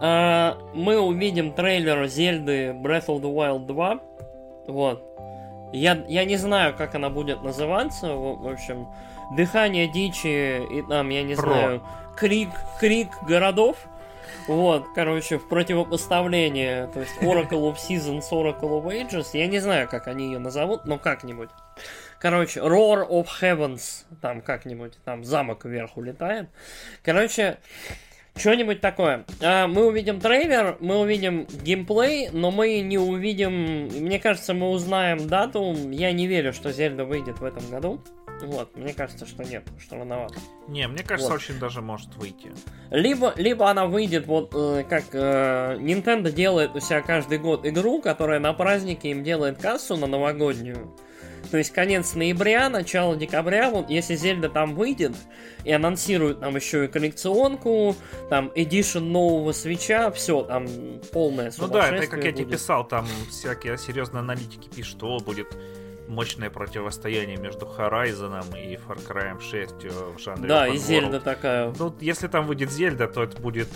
[0.00, 4.00] Э, мы увидим трейлер Зельды Breath of the Wild 2.
[4.68, 5.04] Вот.
[5.72, 8.14] Я, я не знаю, как она будет называться.
[8.14, 8.88] В, в общем,
[9.36, 11.42] дыхание дичи и там, я не Про.
[11.42, 11.82] знаю,
[12.16, 13.76] крик, крик городов.
[14.46, 19.88] Вот, короче, в противопоставление, то есть Oracle of Seasons, Oracle of Ages, я не знаю,
[19.88, 21.50] как они ее назовут, но как-нибудь.
[22.18, 26.48] Короче, Roar of Heavens, там как-нибудь, там замок вверх улетает.
[27.02, 27.58] Короче,
[28.40, 29.24] что-нибудь такое.
[29.40, 33.88] А, мы увидим трейлер, мы увидим геймплей, но мы не увидим...
[33.88, 35.76] Мне кажется, мы узнаем дату.
[35.90, 38.00] Я не верю, что Зельда выйдет в этом году.
[38.42, 40.36] Вот, мне кажется, что нет, что рановато.
[40.66, 41.40] Не, мне кажется, Вот.
[41.40, 42.50] очень даже может выйти.
[42.90, 48.00] Либо, либо она выйдет вот э, как э, Nintendo делает у себя каждый год игру,
[48.00, 50.96] которая на празднике им делает кассу на новогоднюю.
[51.50, 55.12] То есть конец ноября, начало декабря, вот если Зельда там выйдет
[55.64, 57.96] и анонсируют нам еще и коллекционку,
[58.28, 60.66] там эдишн нового свеча, все, там
[61.12, 65.56] полное Ну да, это как я тебе писал, там всякие серьезные аналитики пишут, что будет
[66.10, 71.72] мощное противостояние между Horizon и Far Cry 6 в жанре Да, и Зельда такая.
[71.78, 73.68] Ну, если там выйдет Зельда, то это будет,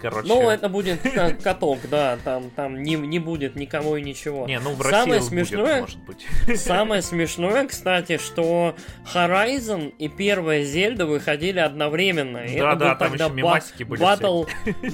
[0.00, 0.28] короче...
[0.28, 4.46] Ну, это будет ка- каток, да, там, там не, не будет никого и ничего.
[4.46, 6.26] Не, ну в Самое России смешное- будет, может быть.
[6.60, 8.74] Самое смешное, кстати, что
[9.14, 12.38] Horizon и первая Зельда выходили одновременно.
[12.38, 14.44] И это Да-да, был там тогда еще мемасики были Батл,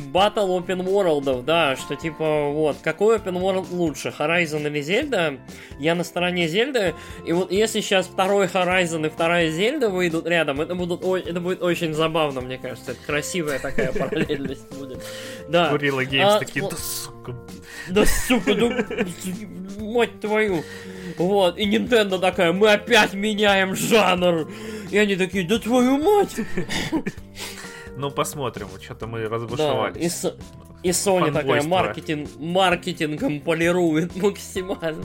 [0.09, 5.39] батл Open World, да, что типа, вот, какой Open World лучше, Horizon или Зельда?
[5.79, 6.95] Я на стороне Зельды,
[7.27, 11.63] и вот если сейчас второй Horizon и вторая Зельда выйдут рядом, это, будут, это будет
[11.63, 12.93] очень забавно, мне кажется.
[12.93, 14.96] Это красивая такая параллельность будет.
[15.49, 15.73] Да.
[15.73, 17.35] Gorilla Games А, такие, да сука.
[17.89, 18.73] Да сука, ну
[19.79, 20.63] мать твою.
[21.19, 24.51] Вот, и Nintendo такая, мы опять меняем жанр.
[24.91, 26.37] И они такие, да твою мать.
[27.97, 30.25] Ну, посмотрим, что-то мы Да, и, разбушевались.
[30.83, 35.05] И Sony такая маркетинг, маркетингом полирует максимально.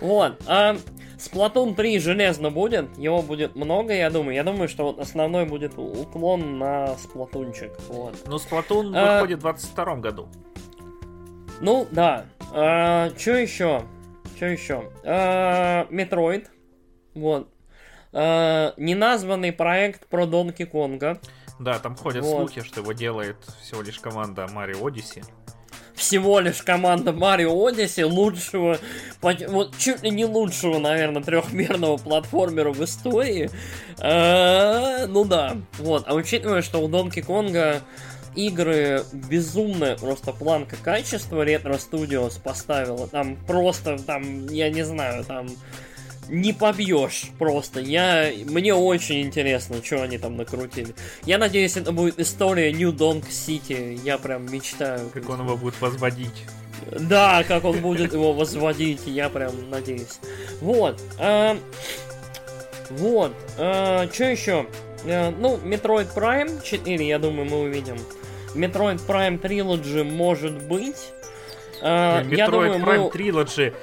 [0.00, 0.40] Вот.
[0.46, 0.76] А
[1.22, 4.34] Splatoon 3 железно будет, его будет много, я думаю.
[4.34, 7.72] Я думаю, что вот основной будет уклон на сплатунчик.
[7.88, 8.16] Вот.
[8.26, 10.28] Ну, Splatoon А- выходит в 22 году.
[11.60, 12.26] Ну, да.
[12.50, 13.82] что еще?
[14.36, 14.90] Что еще?
[15.90, 16.50] Metroid.
[17.14, 17.48] Вот.
[18.14, 21.18] А, неназванный проект про Донки Конга.
[21.58, 22.50] Да, там ходят Вот.
[22.50, 25.24] слухи, что его делает всего лишь команда Mario Odyssey.
[25.94, 28.78] Всего лишь команда Марио Одиссе лучшего,
[29.20, 33.50] вот чуть ли не лучшего, наверное, трехмерного платформера в истории.
[33.98, 36.04] А, ну да, вот.
[36.06, 37.82] А учитывая, что у Донки Конга
[38.34, 43.06] игры безумная просто планка качества Ретро Studios поставила.
[43.06, 45.48] Там просто, там, я не знаю, там
[46.28, 47.80] не побьешь просто.
[47.80, 50.94] Я, мне очень интересно, что они там накрутили.
[51.24, 54.00] Я надеюсь, это будет история New Donk City.
[54.04, 55.10] Я прям мечтаю.
[55.10, 56.44] Как он его будет возводить.
[56.90, 60.18] Да, как он будет его возводить, я прям надеюсь.
[60.60, 61.00] Вот.
[61.18, 61.56] а,
[62.90, 63.32] вот.
[63.56, 64.66] что еще?
[65.04, 67.96] Э, ну, Metroid Prime 4, я думаю, мы увидим.
[68.54, 71.12] Metroid Prime Trilogy может быть.
[71.80, 73.10] А, Блин, я Metroid думаю, Prime мы...
[73.10, 73.74] Trilogy.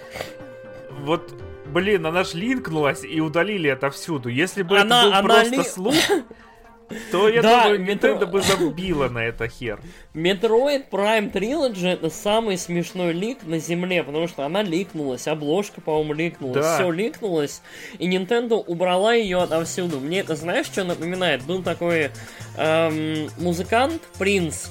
[1.01, 1.31] Вот,
[1.71, 4.29] блин, она ж линкнулась и удалили это всюду.
[4.29, 5.95] Если бы Она- это был она просто ли- слух,
[7.11, 9.79] то я Да, думаю, Nintendo бы забила на это хер.
[10.15, 16.13] Metroid Prime Trilogy это самый смешной лик на земле, потому что она ликнулась, обложка, по-моему,
[16.13, 16.75] ликнулась, Да.
[16.77, 17.61] все ликнулось,
[17.99, 19.99] и Nintendo убрала ее отовсюду.
[19.99, 21.43] Мне это знаешь, что напоминает?
[21.43, 22.09] Был такой
[22.57, 24.65] эм, музыкант Принц,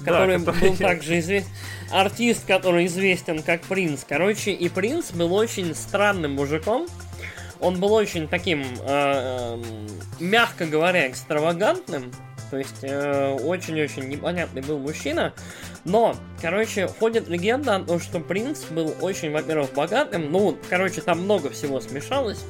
[0.00, 1.48] Да, который который- был также известен.
[1.92, 4.04] Артист, который известен как Принц.
[4.08, 6.86] Короче, и Принц был очень странным мужиком.
[7.60, 9.64] Он был очень таким, э, эм,
[10.18, 12.10] мягко говоря, экстравагантным.
[12.50, 15.32] То есть э, очень-очень непонятный был мужчина.
[15.84, 20.30] Но, короче, ходит легенда о том, что принц был очень, во-первых, богатым.
[20.32, 22.40] Ну, короче, там много всего смешалось.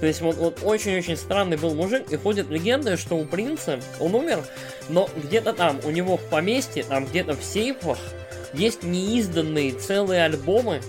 [0.00, 4.14] То есть вот, вот очень-очень странный был мужик, и ходит легенда, что у принца, он
[4.14, 4.44] умер,
[4.88, 7.98] но где-то там, у него в поместье, там где-то в сейфах,
[8.56, 10.80] есть неизданные целые альбомы,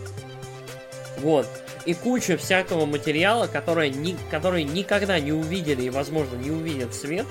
[1.20, 1.48] вот,
[1.86, 7.26] и куча всякого материала, который, ни, который никогда не увидели и, возможно, не увидят свет.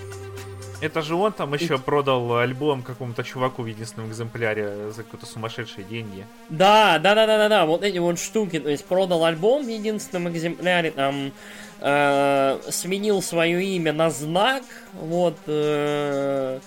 [0.80, 5.84] Это же он там еще продал альбом какому-то чуваку в единственном экземпляре за какие-то сумасшедшие
[5.84, 6.26] деньги.
[6.50, 9.68] Да, да, да, да, да, да, вот эти вот штуки, то есть продал альбом в
[9.68, 11.32] единственном экземпляре, там
[11.80, 16.60] э, сменил свое имя на знак, вот, э,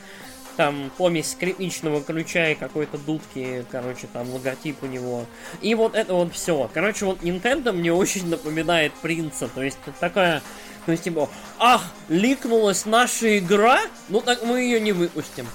[0.59, 5.25] там помесь скрипничного ключа и какой-то дудки, короче, там логотип у него.
[5.61, 6.69] И вот это вот все.
[6.73, 9.47] Короче, вот Nintendo мне очень напоминает принца.
[9.47, 10.41] То есть такая
[10.85, 11.29] то есть, типа,
[11.59, 13.79] ах, ликнулась наша игра,
[14.09, 15.47] ну так мы ее не выпустим.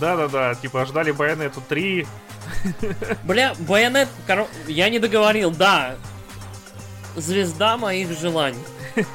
[0.00, 2.04] Да-да-да, типа, ждали Байонету 3.
[3.22, 4.48] Бля, Байонет, коро...
[4.66, 5.94] я не договорил, да.
[7.14, 8.64] Звезда моих желаний.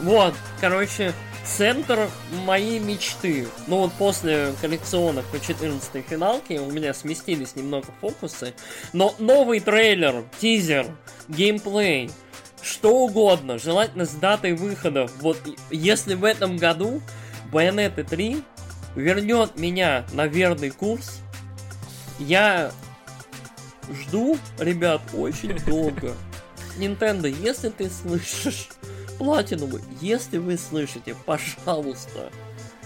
[0.00, 1.12] Вот, короче,
[1.44, 2.08] центр
[2.44, 3.46] моей мечты.
[3.66, 8.54] Ну вот после коллекционных по 14 финалке у меня сместились немного фокусы.
[8.92, 10.86] Но новый трейлер, тизер,
[11.28, 12.10] геймплей,
[12.62, 15.08] что угодно, желательно с датой выхода.
[15.20, 15.38] Вот
[15.70, 17.02] если в этом году
[17.50, 18.42] Bayonetta 3
[18.94, 21.20] вернет меня на верный курс,
[22.18, 22.70] я
[23.90, 26.14] жду, ребят, очень долго.
[26.78, 28.68] Nintendo, если ты слышишь,
[29.18, 32.30] Platinum, если вы слышите, пожалуйста,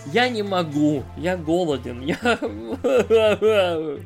[0.07, 2.19] я не могу, я голоден, я...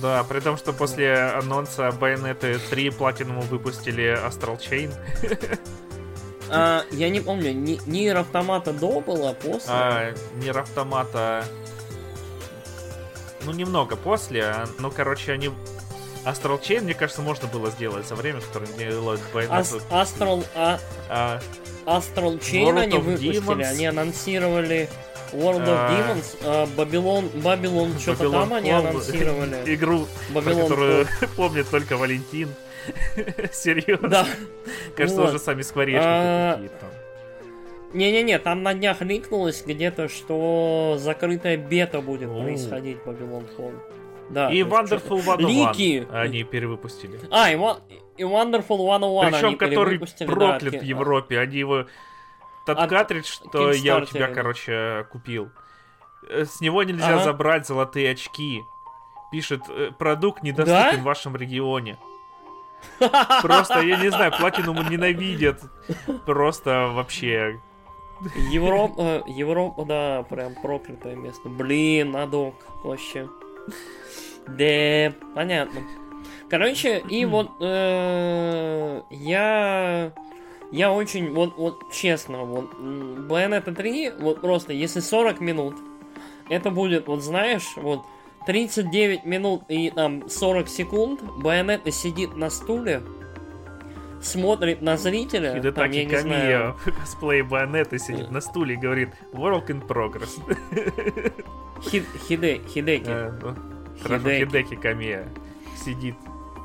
[0.00, 4.92] Да, при том, что после анонса Bayonetta 3 Platinum выпустили Astral Chain.
[6.52, 9.70] А, я не помню, ни, Нир Автомата до было, после?
[9.72, 10.12] А,
[10.42, 11.44] Нир Автомата...
[13.44, 15.50] Ну, немного после, а, ну, короче, они...
[16.24, 19.50] Astral Chain, мне кажется, можно было сделать за время, которое делают Bayonetta.
[19.50, 20.44] Ас- Astral...
[20.54, 20.78] А...
[21.08, 21.40] А...
[21.86, 23.64] Astral Chain World они выпустили, Demons.
[23.64, 24.88] они анонсировали
[25.32, 29.62] World of а, Demons, а, Babylon, Babylon, что-то там они анонсировали.
[29.74, 31.06] Игру, Babylon которую
[31.36, 32.48] помнит только Валентин.
[33.52, 34.08] Серьезно?
[34.08, 34.26] Да.
[34.96, 36.86] Кажется, уже сами скворечники а, какие-то.
[37.92, 43.74] Не-не-не, там на днях ликнулось где-то, что закрытая бета будет происходить Babylon Fall.
[44.30, 46.08] Да, и Wonderful 101 Лики...
[46.12, 47.20] они перевыпустили.
[47.30, 51.38] А, и, и Wonderful 101 Причем, который проклят да, в Европе.
[51.38, 51.86] Они его
[52.66, 55.50] тот От картридж, что я у тебя, короче, купил.
[56.28, 57.24] Э, с него нельзя ага.
[57.24, 58.62] забрать золотые очки.
[59.32, 60.98] Пишет, э, продукт недоступен да?
[60.98, 61.98] в вашем регионе.
[63.42, 65.62] Просто, я не знаю, Платинум ненавидят.
[66.26, 67.60] Просто вообще.
[68.50, 71.48] Европа, Европа, да, прям проклятое место.
[71.48, 72.54] Блин, адок
[72.84, 73.28] вообще.
[74.46, 75.80] Да, понятно.
[76.48, 80.12] Короче, и вот э, я
[80.72, 85.76] я очень, вот, вот честно, вот, Bayonetta 3, вот просто, если 40 минут,
[86.48, 88.04] это будет, вот знаешь, вот,
[88.46, 93.02] 39 минут и там 40 секунд, Байонетта сидит на стуле,
[94.22, 95.54] смотрит на зрителя.
[95.54, 96.76] Хидетаки там, я не знаю...
[97.00, 100.40] косплей Байонетты сидит на стуле и говорит Work in progress.
[101.82, 103.08] Хид, хиде, хидеки.
[103.08, 103.54] А, ну,
[104.02, 104.44] хидеки.
[104.44, 105.28] Хидеки Камия
[105.84, 106.14] сидит.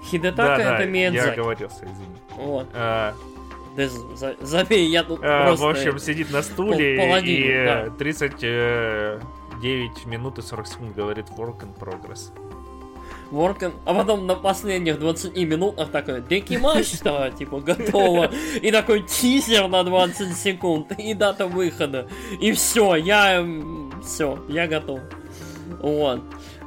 [0.03, 1.25] Хидетака да, это да, Миядзаки.
[1.25, 2.17] я оговорился, извини.
[2.37, 2.67] Вот.
[2.73, 3.15] А,
[3.75, 5.65] да за, забей, я тут а, просто...
[5.65, 7.89] В общем, сидит на стуле и да.
[7.89, 9.21] 39
[9.63, 12.31] э, минут и 40 секунд говорит work in progress.
[13.31, 13.73] In...
[13.85, 18.31] А потом на последних 20 минутах такой декимаш-то, типа, готово.
[18.61, 22.07] И такой тизер на 20 секунд, и дата выхода.
[22.39, 23.45] И все, я...
[24.03, 24.99] Все, я готов.
[25.79, 26.21] Вот.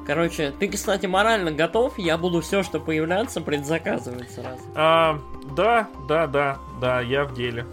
[0.07, 1.99] Короче, ты, кстати, морально готов?
[1.99, 4.63] Я буду все, что появляться, предзаказывать сразу.
[4.75, 5.21] А,
[5.55, 7.67] да, да, да, да, я в деле.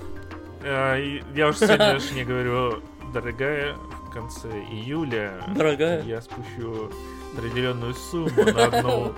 [0.61, 0.97] А,
[1.33, 2.81] я уже сегодня не говорю,
[3.13, 3.75] дорогая,
[4.05, 6.03] в конце июля дорогая.
[6.03, 6.91] я спущу
[7.37, 9.13] определенную сумму на одну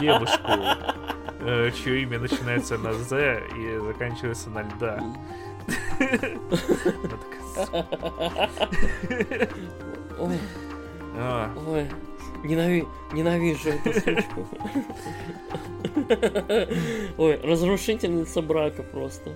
[0.00, 0.52] девушку,
[1.40, 5.02] э, чье имя начинается на З и заканчивается на льда.
[10.18, 10.38] Ой.
[11.66, 11.88] Ой.
[12.44, 12.84] Ненави...
[13.12, 14.46] Ненавижу эту сучку.
[17.16, 19.32] Ой, разрушительница брака просто.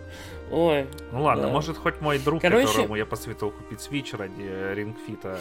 [0.50, 0.86] Ой.
[1.12, 1.48] Ну ладно, да.
[1.48, 2.66] может хоть мой друг, Короче...
[2.66, 5.38] которому я посоветовал купить свич ради рингфита,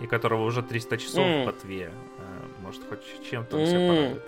[0.00, 1.44] и которого уже 300 часов mm.
[1.44, 3.66] по тве, э, может хоть чем-то он mm.
[3.66, 4.22] себя порадует.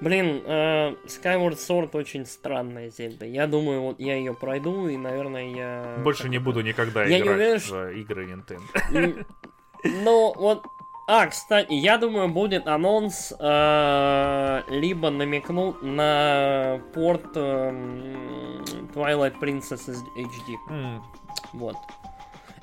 [0.00, 3.26] Блин, э, Skyward Sword очень странная Зельда.
[3.26, 5.96] Я думаю, вот я ее пройду, и, наверное, я...
[6.04, 9.26] Больше не буду никогда я играть уверен, в игры Nintendo.
[9.84, 10.64] Ну, вот
[11.10, 17.70] а, кстати, я думаю, будет анонс, э, либо намекнут на порт э,
[18.92, 20.56] Twilight Princess HD.
[20.68, 21.00] Mm.
[21.54, 21.76] Вот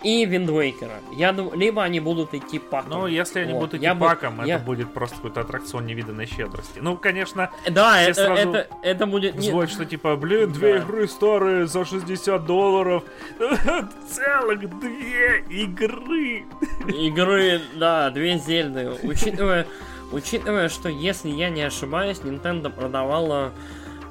[0.05, 1.01] и Виндвейкера.
[1.11, 2.91] Я думаю, либо они будут идти паком.
[2.91, 3.59] Ну, если они вот.
[3.61, 4.59] будут идти я паком, бы, это я...
[4.59, 6.77] будет просто какой-то аттракцион невиданной щедрости.
[6.79, 9.41] Ну, конечно, да, это, сразу это, это будет...
[9.41, 10.83] Звонит, что типа, блин, две да.
[10.83, 13.03] игры старые за 60 долларов.
[14.07, 16.45] Целых две игры.
[16.87, 18.91] Игры, да, две Зельды.
[19.01, 19.65] Учитывая,
[20.11, 23.53] учитывая, что, если я не ошибаюсь, Nintendo продавала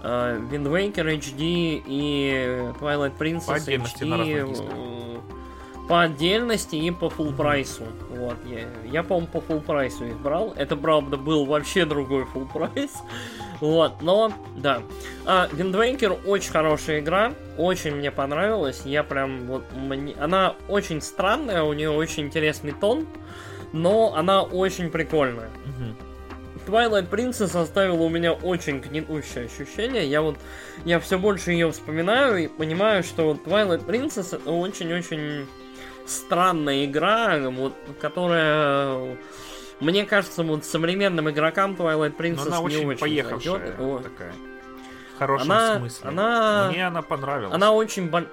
[0.02, 4.93] uh, Wind Waker HD и Twilight Princess HD
[5.88, 7.84] по отдельности и по full прайсу.
[8.10, 10.54] Вот, я, я по-моему, по full прайсу их брал.
[10.56, 12.90] Это, правда, был вообще другой full прайс.
[13.60, 14.82] Вот, но, да.
[15.24, 18.82] А, Wind Waker очень хорошая игра, очень мне понравилась.
[18.84, 20.14] Я прям, вот, мне...
[20.18, 23.06] она очень странная, у нее очень интересный тон,
[23.72, 25.48] но она очень прикольная.
[26.66, 30.08] Twilight Princess оставила у меня очень гнетущее ощущение.
[30.08, 30.36] Я вот,
[30.84, 35.46] я все больше ее вспоминаю и понимаю, что Twilight Princess это очень-очень
[36.06, 39.16] странная игра, вот, которая
[39.80, 43.74] мне кажется, вот современным игрокам Twilight Princess она не очень, очень поехавшая зайдет.
[43.78, 44.02] Вот.
[44.04, 44.32] такая.
[45.14, 46.08] В хорошем Она- смысле.
[46.08, 47.54] она- Мне она понравилась.
[47.54, 48.26] Она очень боль...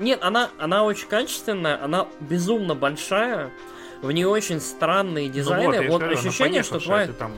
[0.00, 3.50] Нет, она, она очень качественная, она безумно большая,
[4.02, 5.66] в ней очень странные Ну дизайны.
[5.66, 7.32] вот, я же вот говорю, ощущение, что поехавшая, Twi- ты там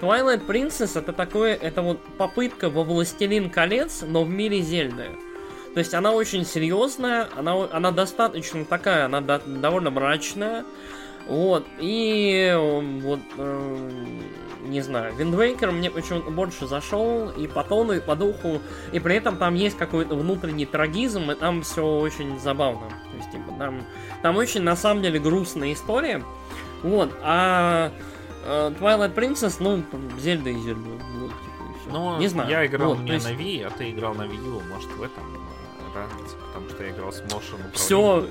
[0.00, 5.10] Twilight Princess это такое, это вот попытка во Властелин колец, но в мире Зельды.
[5.74, 10.64] То есть она очень серьезная, она, она достаточно такая, она до- довольно мрачная.
[11.26, 13.88] Вот, и э, вот, э,
[14.66, 18.60] не знаю, Waker мне почему-то больше зашел и по тону, и по духу,
[18.92, 22.88] и при этом там есть какой-то внутренний трагизм, и там все очень забавно.
[23.10, 23.82] То есть, типа, там,
[24.22, 26.22] там очень, на самом деле, грустная история.
[26.82, 27.90] Вот, а
[28.44, 29.82] э, Twilight Princess, ну,
[30.20, 30.90] Зельда и Зельда.
[30.90, 31.90] Вот, типа, и всё.
[31.90, 32.50] Ну, не знаю.
[32.50, 35.02] я играл Вот, не есть на Wii, а ты играл на Wii U, может в
[35.02, 35.43] этом
[35.94, 38.26] разница, потому что я играл с motion все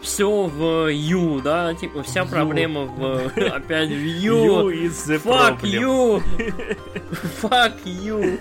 [0.00, 2.30] все в Ю, да, типа вся В U.
[2.32, 5.62] проблема в опять в You is the Fuck problem.
[5.62, 6.22] you!
[7.42, 8.40] Fuck you!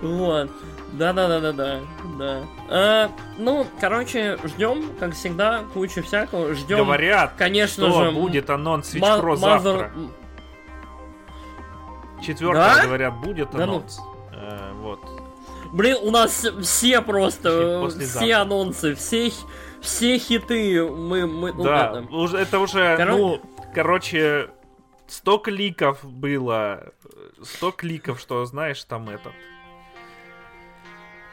[0.00, 0.50] Вот.
[0.92, 1.80] Да-да-да-да-да.
[2.18, 2.42] Да.
[2.68, 6.54] А, ну, короче, ждем, как всегда, кучу всякого.
[6.54, 9.92] Ждем, Говорят, конечно что же, будет анонс Switch Pro Mother- завтра.
[12.22, 12.82] Четвертое, Да?
[12.84, 13.72] говорят, будет Да ну.
[13.78, 14.00] анонс.
[14.32, 15.00] Э, вот.
[15.72, 17.48] Блин, у нас все просто,
[17.96, 19.32] э, все анонсы, все,
[19.80, 22.14] все хиты, мы, мы, ну, да, это.
[22.14, 23.40] уже, это уже, Коро- ну,
[23.74, 24.50] короче,
[25.06, 26.92] 100 кликов было.
[27.42, 29.32] 100 кликов, что, знаешь, там этот.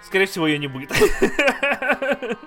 [0.04, 0.92] Скорее всего, ее не будет.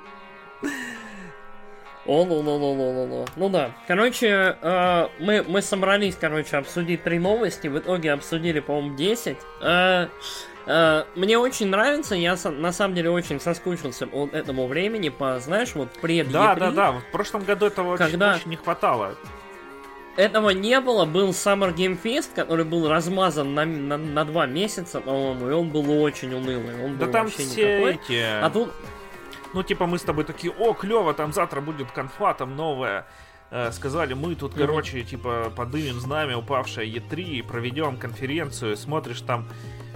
[2.05, 3.49] О, ну, ну, ну, ну, ну, ну.
[3.49, 3.71] Да.
[3.87, 7.69] Короче, э, мы, мы собрались, короче, обсудить три новости.
[7.69, 9.37] В итоге обсудили, по-моему, 10.
[9.61, 10.09] Э,
[10.67, 15.75] э, мне очень нравится, я на самом деле очень соскучился по этому времени, по, знаешь,
[15.77, 16.59] вот пред Да, E3.
[16.59, 16.93] да, да.
[16.93, 19.15] В прошлом году этого очень- Когда- очень не хватало.
[20.17, 25.01] Этого не было, был Summer Game Fest, который был размазан на, на, на два месяца,
[25.01, 26.85] по-моему, и он был очень унылый.
[26.85, 27.95] Он Да был там вообще все никакой.
[27.95, 28.23] эти.
[28.43, 28.73] А тут,
[29.55, 33.07] Ну, типа, мы с тобой такие, о, клево, там завтра будет конфа, там новая.
[33.51, 39.47] Э, сказали, мы тут, короче, типа, подымем знамя упавшее Е3, проведем конференцию, смотришь там.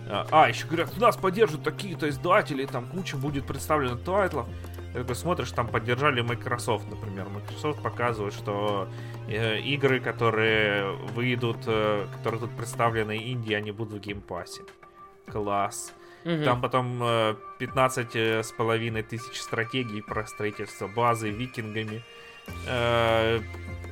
[0.07, 4.47] э, А, еще говорят, нас поддержат такие-то издатели, там куча будет представлена тайтлов.
[4.93, 7.29] Ты такой смотришь, там поддержали Microsoft, например.
[7.29, 8.89] Microsoft показывает, что
[9.29, 14.63] э, игры, которые выйдут, э, которые тут представлены инди, они будут в геймпассе.
[15.31, 15.93] Класс.
[16.27, 16.45] Мгм.
[16.45, 22.03] Там потом э, 15 э, с половиной тысяч стратегий про строительство базы викингами,
[22.67, 23.41] э,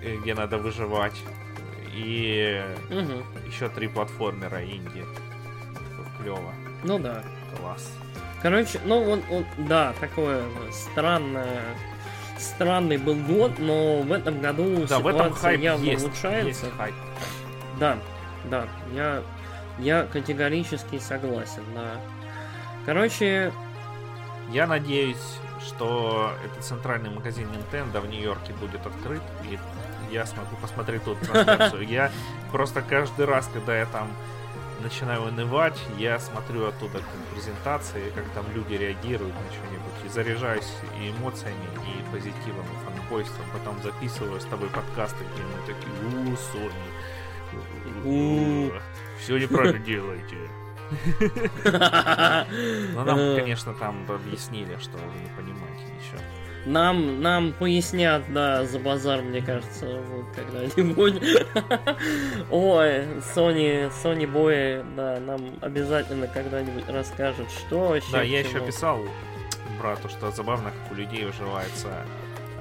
[0.02, 1.20] э, где надо выживать.
[1.94, 2.60] И
[2.90, 3.22] Мгм.
[3.46, 5.04] еще три платформера Индии.
[6.20, 6.52] Клево.
[6.82, 7.22] ну да.
[7.58, 7.92] Класс.
[8.42, 11.62] Короче, ну вот, вот, да, такое странное,
[12.38, 16.04] странный был год, но в этом году Да, ситуация этом явно есть.
[16.04, 16.66] улучшается.
[16.66, 16.94] Есть хайп.
[17.78, 17.98] Да,
[18.44, 19.22] да, я,
[19.78, 22.00] я категорически согласен, да.
[22.86, 23.52] Короче,
[24.50, 29.58] Я надеюсь, что этот центральный магазин Nintendo в Нью-Йорке будет открыт, и
[30.12, 31.82] я смогу посмотреть тут трансляцию.
[31.88, 32.10] Я
[32.52, 34.08] просто каждый раз, когда я там
[34.82, 37.00] начинаю унывать, я смотрю оттуда
[37.32, 40.70] презентации, как там люди реагируют на что-нибудь, и заряжаюсь
[41.00, 43.46] и эмоциями, и позитивом, и фанбойством.
[43.52, 46.92] Потом записываю с тобой подкасты, где мы такие, у, Sony,
[49.18, 50.50] все неправильно делаете.
[52.94, 56.20] Но нам, э, конечно, там объяснили, что вы не понимаете ничего.
[56.66, 61.14] нам, нам пояснят, да, за базар, мне кажется, вот когда-нибудь.
[62.50, 68.12] Ой, Sony, Sony Boy, да, нам обязательно когда-нибудь расскажут, что вообще.
[68.12, 69.00] Да, я еще писал
[69.78, 71.88] брату, что забавно, как у людей уживается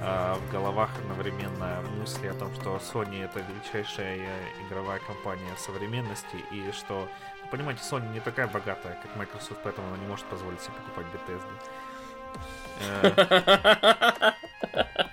[0.01, 4.27] а, в головах одновременно мысли о том, что Sony это величайшая э,
[4.67, 7.07] игровая компания современности, и что,
[7.53, 11.53] понимаете, Sony не такая богатая, как Microsoft, поэтому она не может позволить себе покупать Bethesda.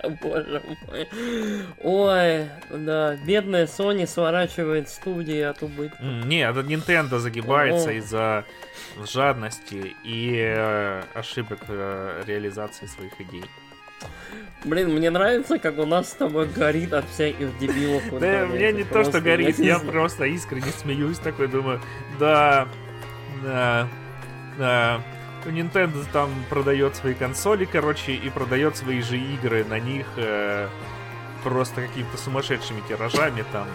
[0.02, 1.08] Э, Боже мой.
[1.82, 6.02] Ой, да, бедная Sony сворачивает студии от убытка.
[6.02, 8.46] Не, это Nintendo загибается из-за
[9.04, 13.44] жадности и э, ошибок э, реализации своих идей.
[14.64, 18.02] Блин, мне нравится, как у нас с тобой горит от всяких дебилов.
[18.20, 21.80] Да, мне не то, что горит, я просто искренне смеюсь, такой думаю,
[22.18, 22.68] да,
[23.42, 23.88] да,
[24.58, 25.02] да.
[25.46, 30.68] Nintendo там продает свои консоли, короче, и продает свои же игры на них э,
[31.42, 33.66] просто какими-то сумасшедшими тиражами там.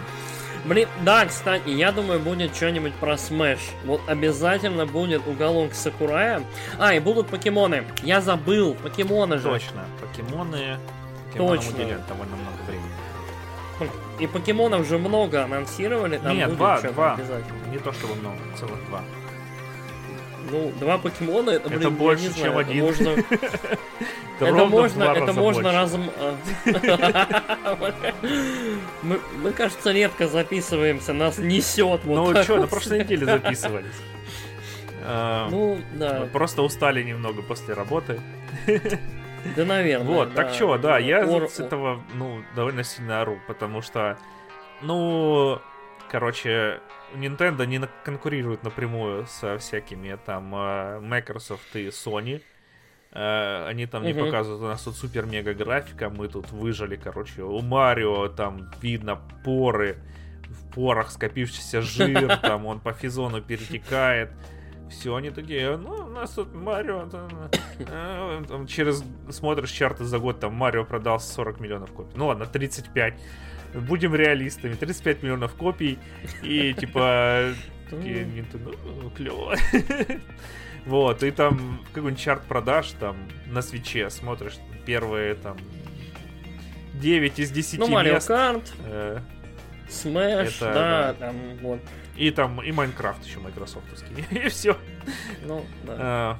[0.66, 3.60] Блин, да, кстати, я думаю, будет что-нибудь про Smash.
[3.84, 6.42] Вот обязательно будет уголок Сакурая.
[6.78, 7.84] А, и будут покемоны.
[8.02, 9.44] Я забыл, покемоны же.
[9.48, 10.78] Точно, покемоны,
[11.28, 11.72] покемонам Точно.
[12.08, 12.90] довольно много времени.
[14.18, 16.18] И покемонов же много анонсировали.
[16.18, 17.14] Там Нет, будет два, два.
[17.14, 17.66] обязательно.
[17.70, 19.02] Не то чтобы много, целых два.
[20.50, 22.84] Ну, два покемона, это, блин, Это больше, не чем знаю, это один.
[22.84, 23.08] Можно,
[24.40, 26.10] Это можно, это можно разом...
[26.18, 26.36] а.
[29.02, 32.04] Мы, кажется, редко записываемся, нас несет.
[32.04, 33.94] Ну что, на прошлой неделе записывались.
[35.04, 38.20] А, Ну, да, Просто устали немного после работы.
[39.56, 40.06] да, наверное.
[40.06, 44.18] Вот, так что, да, я с этого, ну, довольно сильно ору, потому что,
[44.82, 45.60] ну,
[46.10, 46.80] короче,
[47.14, 52.42] Nintendo не конкурирует напрямую со всякими там э, Microsoft и Sony.
[53.12, 57.60] Э, Они там не показывают, у нас тут супер-мега графика, мы тут выжили, короче, у
[57.60, 59.96] Марио там видно поры,
[60.48, 64.30] в порах скопившийся жир, там он по физону перетекает.
[64.90, 67.28] Все, они такие, ну, у нас тут Марио, там,
[67.78, 72.16] э, там через, смотришь чарты за год, там Марио продал 40 миллионов копий.
[72.16, 73.14] Ну ладно, 35.
[73.74, 75.98] Будем реалистами, 35 миллионов копий,
[76.42, 77.52] и типа,
[77.90, 79.56] такие, Nintendo, ну, клево.
[80.86, 84.54] Вот, и там какой-нибудь чарт продаж там на свече смотришь,
[84.84, 85.56] первые там
[86.94, 88.28] 9 из 10 Ну, Марио мест.
[88.28, 89.18] Карт, э,
[89.88, 91.14] Smash, Это, да, да.
[91.14, 91.80] там, вот.
[92.16, 94.24] И там и Майнкрафт еще майкрософтовский.
[94.30, 94.76] И все.
[95.44, 96.38] Ну, да.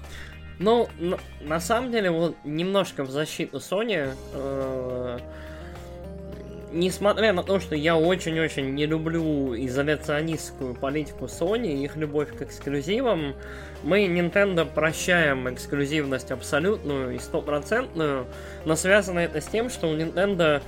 [0.61, 5.18] Ну, н- на самом деле, вот немножко в защиту Sony, э,
[6.77, 13.35] несмотря на то, что я очень-очень не люблю изоляционистскую политику Sony, их любовь к эксклюзивам,
[13.83, 18.27] мы Nintendo прощаем эксклюзивность абсолютную и стопроцентную,
[18.64, 20.62] но связано это с тем, что у Nintendo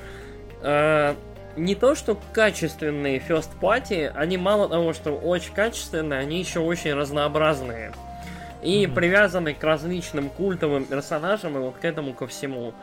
[0.63, 1.15] э,
[1.57, 6.95] не то, что качественные first party, они мало того, что очень качественные, они еще очень
[6.95, 7.93] разнообразные
[8.63, 8.95] и Мгм.
[8.95, 12.75] привязаны к различным культовым персонажам и вот к этому ко всему.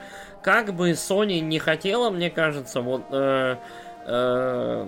[0.41, 3.55] Как бы Sony не хотела, мне кажется, вот э,
[4.05, 4.85] э,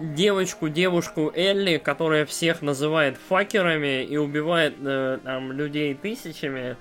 [0.00, 6.76] девочку, девушку Элли, которая всех называет факерами и убивает э, там людей тысячами,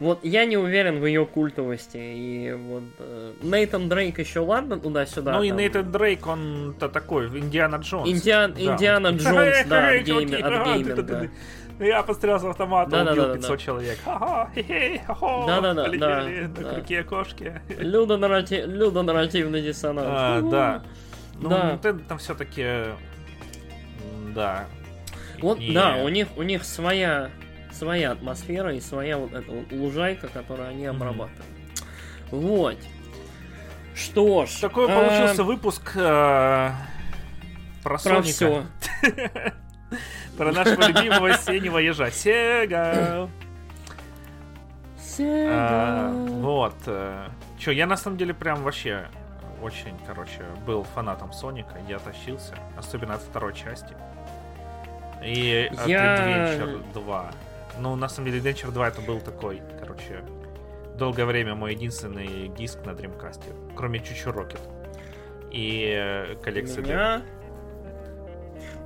[0.00, 1.96] вот я не уверен в ее культовости.
[1.96, 5.34] И вот э, Нейтан Дрейк еще ладно туда-сюда.
[5.34, 5.50] Ну и.
[5.50, 8.08] Нейтан Дрейк, он-то такой, Индиана Джонс.
[8.10, 8.60] Индиан- Да.
[8.74, 11.30] Индиана Джонс, да, от гейминга.
[11.78, 13.34] Я пострел с автомата, убил да.
[13.34, 13.98] 500 человек.
[14.04, 16.74] Да-да-да, полетели да, на да.
[16.74, 17.60] крюке кошки.
[17.68, 20.08] Людонаррати- Людонарративный диссонанс.
[20.10, 20.40] А.
[20.42, 20.82] Да.
[21.40, 21.72] Ну, Да.
[21.72, 22.66] Nintendo там все-таки...
[24.34, 24.66] Да.
[25.40, 27.30] Вот, И- да, у них, у них своя,
[27.72, 31.44] своя атмосфера и своя вот эта вот лужайка, которую они обрабатывают.
[32.30, 32.76] Вот.
[33.94, 34.50] Что ж.
[34.60, 36.74] Такой а, получился выпуск э, про
[37.82, 38.22] Про Соника.
[38.22, 38.64] все.
[40.36, 42.10] Про нашего любимого синего ежа.
[42.10, 43.28] Сега.
[45.20, 46.10] А,
[46.40, 46.74] вот.
[47.58, 49.08] Че, я на самом деле прям вообще
[49.62, 51.74] очень, короче, был фанатом Соника.
[51.88, 53.94] Я тащился, особенно от второй части.
[55.24, 57.30] И от Adventure 2.
[57.78, 60.24] Ну, на самом деле, Adventure 2 это был такой, короче,
[60.96, 64.60] долгое время мой единственный диск на Dreamcast, кроме Чучу Rocket.
[65.50, 67.22] И э, коллекции меня...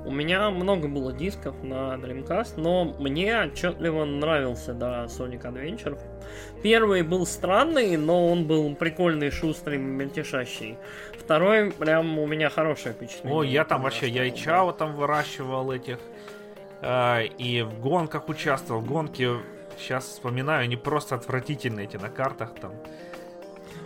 [0.05, 5.99] У меня много было дисков на Dreamcast, но мне отчетливо нравился, да, Sonic Adventure.
[6.63, 10.77] Первый был странный, но он был прикольный, шустрый, мельтешащий.
[11.17, 13.39] Второй прям у меня хорошее впечатление.
[13.39, 15.99] О, я там вообще, я и Чао там выращивал этих,
[16.81, 18.81] а, и в гонках участвовал.
[18.81, 19.29] Гонки,
[19.77, 22.71] сейчас вспоминаю, они просто отвратительные эти на картах там.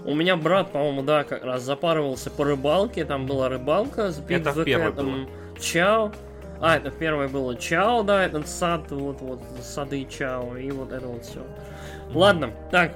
[0.04, 4.52] У меня брат, по-моему, да, как раз запарывался по рыбалке, там была рыбалка с Это
[4.52, 5.30] в первой Cat,
[5.62, 6.12] Чао.
[6.60, 10.92] А, это в первой было Чао, да, этот сад, вот, вот, сады Чао, и вот
[10.92, 11.42] это вот все.
[12.14, 12.94] Ладно, так,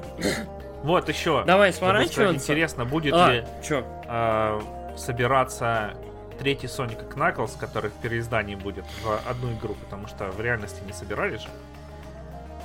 [0.84, 1.44] Вот еще.
[1.46, 2.36] давай сворачиваться.
[2.36, 3.84] Интересно, будет А, ли чё?
[4.08, 4.62] а,
[4.98, 5.94] собираться
[6.38, 10.94] третий Sonic Knuckles, который в переиздании будет в одну игру, потому что в реальности не
[10.94, 11.48] собирали же.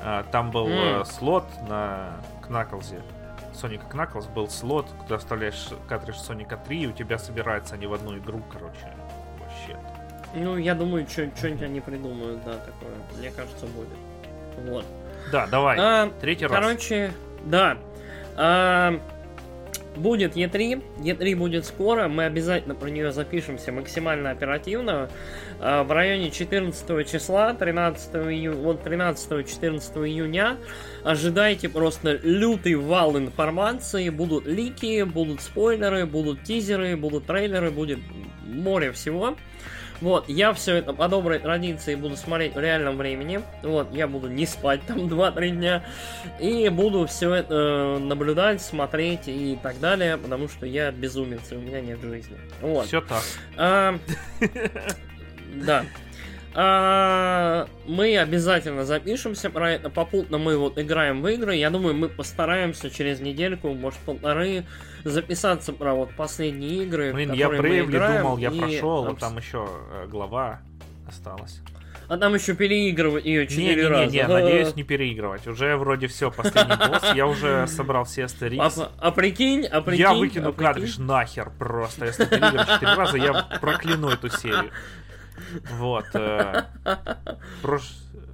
[0.04, 2.16] А, там был э, слот на
[2.46, 3.00] Knuckles.
[3.54, 7.94] Sonic Knuckles был слот, куда вставляешь картридж Соника 3, и у тебя собираются они в
[7.94, 8.92] одну игру, короче.
[10.34, 12.92] Ну, я думаю, что-нибудь они придумают, да, такое.
[13.18, 13.88] Мне кажется, будет.
[14.68, 14.84] Вот.
[15.32, 15.76] Да, давай.
[15.78, 16.52] А, Третий раз.
[16.52, 17.12] Короче,
[17.44, 17.78] да.
[18.36, 19.00] А,
[19.96, 25.10] будет E3, E3 будет скоро, мы обязательно про нее запишемся максимально оперативно.
[25.58, 30.56] А, в районе 14 числа, 13 июня, вот 13-14 июня
[31.04, 37.98] ожидайте просто лютый вал информации, будут лики, будут спойлеры, будут тизеры, будут трейлеры, будет
[38.44, 39.36] море всего.
[40.00, 43.42] Вот, я все это по доброй традиции буду смотреть в реальном времени.
[43.62, 45.84] Вот, я буду не спать там 2-3 дня.
[46.38, 51.60] И буду все это наблюдать, смотреть и так далее, потому что я безумец, и у
[51.60, 52.38] меня нет жизни.
[52.60, 52.86] Вот.
[52.86, 53.22] Все так.
[53.56, 53.98] А,
[55.54, 55.84] да.
[56.52, 59.90] А, мы обязательно запишемся про это.
[59.90, 61.54] Попутно мы вот играем в игры.
[61.56, 64.64] Я думаю, мы постараемся через недельку, может полторы,
[65.04, 67.12] записаться про вот последние игры.
[67.12, 70.60] Блин, я Брейвли думал, я прошел, а там еще э, глава
[71.06, 71.60] осталась.
[72.10, 74.06] А там еще переигрывать ее четыре раза.
[74.10, 75.46] Не, не, надеюсь не переигрывать.
[75.46, 77.14] Уже вроде все, последний босс.
[77.14, 78.78] Я уже собрал все астерикс.
[78.78, 80.00] А, а прикинь, а прикинь.
[80.00, 82.06] Я выкину а картридж нахер просто.
[82.06, 84.72] Если переигрывать четыре раза, я прокляну эту серию.
[85.78, 86.06] Вот.
[86.14, 86.64] Э,
[87.62, 87.82] прош...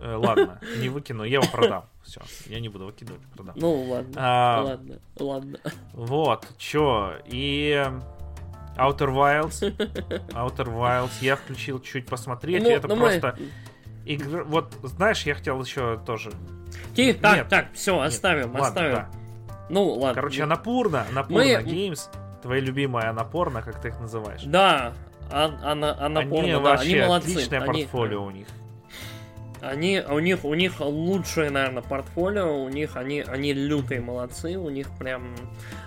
[0.07, 1.85] э, ладно, не выкину, я его продам.
[2.03, 3.55] Все, я не буду выкидывать, продам.
[3.57, 5.59] Ну ладно, а, ладно, ладно.
[5.93, 7.87] Вот, чё, и...
[8.77, 9.75] Outer Wilds.
[10.33, 11.13] Outer Wilds.
[11.23, 12.63] Я включил чуть посмотреть.
[12.63, 13.35] Ну, это ну просто...
[13.39, 13.49] Мы...
[14.05, 14.45] Игр...
[14.45, 16.31] Вот, знаешь, я хотел еще тоже...
[16.95, 17.49] Тихо, так, Нет.
[17.49, 18.95] так, все, оставим, Нет, оставим.
[18.97, 19.09] Ладно,
[19.49, 19.65] да.
[19.71, 20.15] Ну, ладно.
[20.15, 21.63] Короче, Анапурна, Анапурна Мы...
[21.63, 22.01] Games,
[22.43, 24.43] твоя любимая Анапорна, как ты их называешь.
[24.45, 24.93] Да,
[25.31, 27.31] а, она, она они да, они молодцы.
[27.31, 28.47] Отличное они, портфолио у них.
[29.67, 34.71] Они, у них, у них лучшее, наверное, портфолио, у них, они, они лютые молодцы, у
[34.71, 35.35] них прям,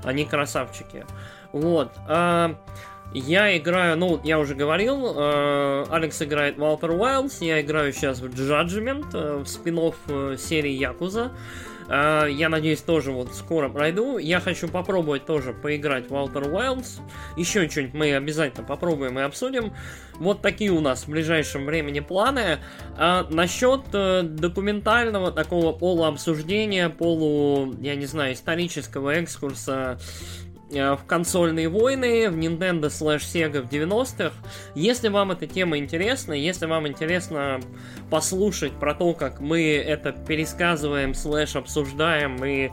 [0.04, 1.06] они красавчики.
[1.54, 1.92] Вот.
[2.08, 2.56] А,
[3.14, 8.26] я играю, ну, я уже говорил, э, Алекс играет Outer Wilds, я играю сейчас в
[8.26, 11.32] Judgment, э, в спин э, серии Якуза.
[11.90, 14.18] Я надеюсь, тоже вот скоро пройду.
[14.18, 17.02] Я хочу попробовать тоже поиграть в Outer Wilds.
[17.36, 19.74] Еще что-нибудь мы обязательно попробуем и обсудим.
[20.20, 22.60] Вот такие у нас в ближайшем времени планы.
[22.98, 29.98] А насчет э, документального такого полуобсуждения, полу, я не знаю, исторического экскурса Э,
[30.70, 34.34] в консольные войны, в Nintendo slash Sega в 90-х.
[34.76, 37.60] Если вам эта тема интересна, если вам интересно
[38.10, 42.70] послушать про то, как мы это пересказываем, слэш обсуждаем и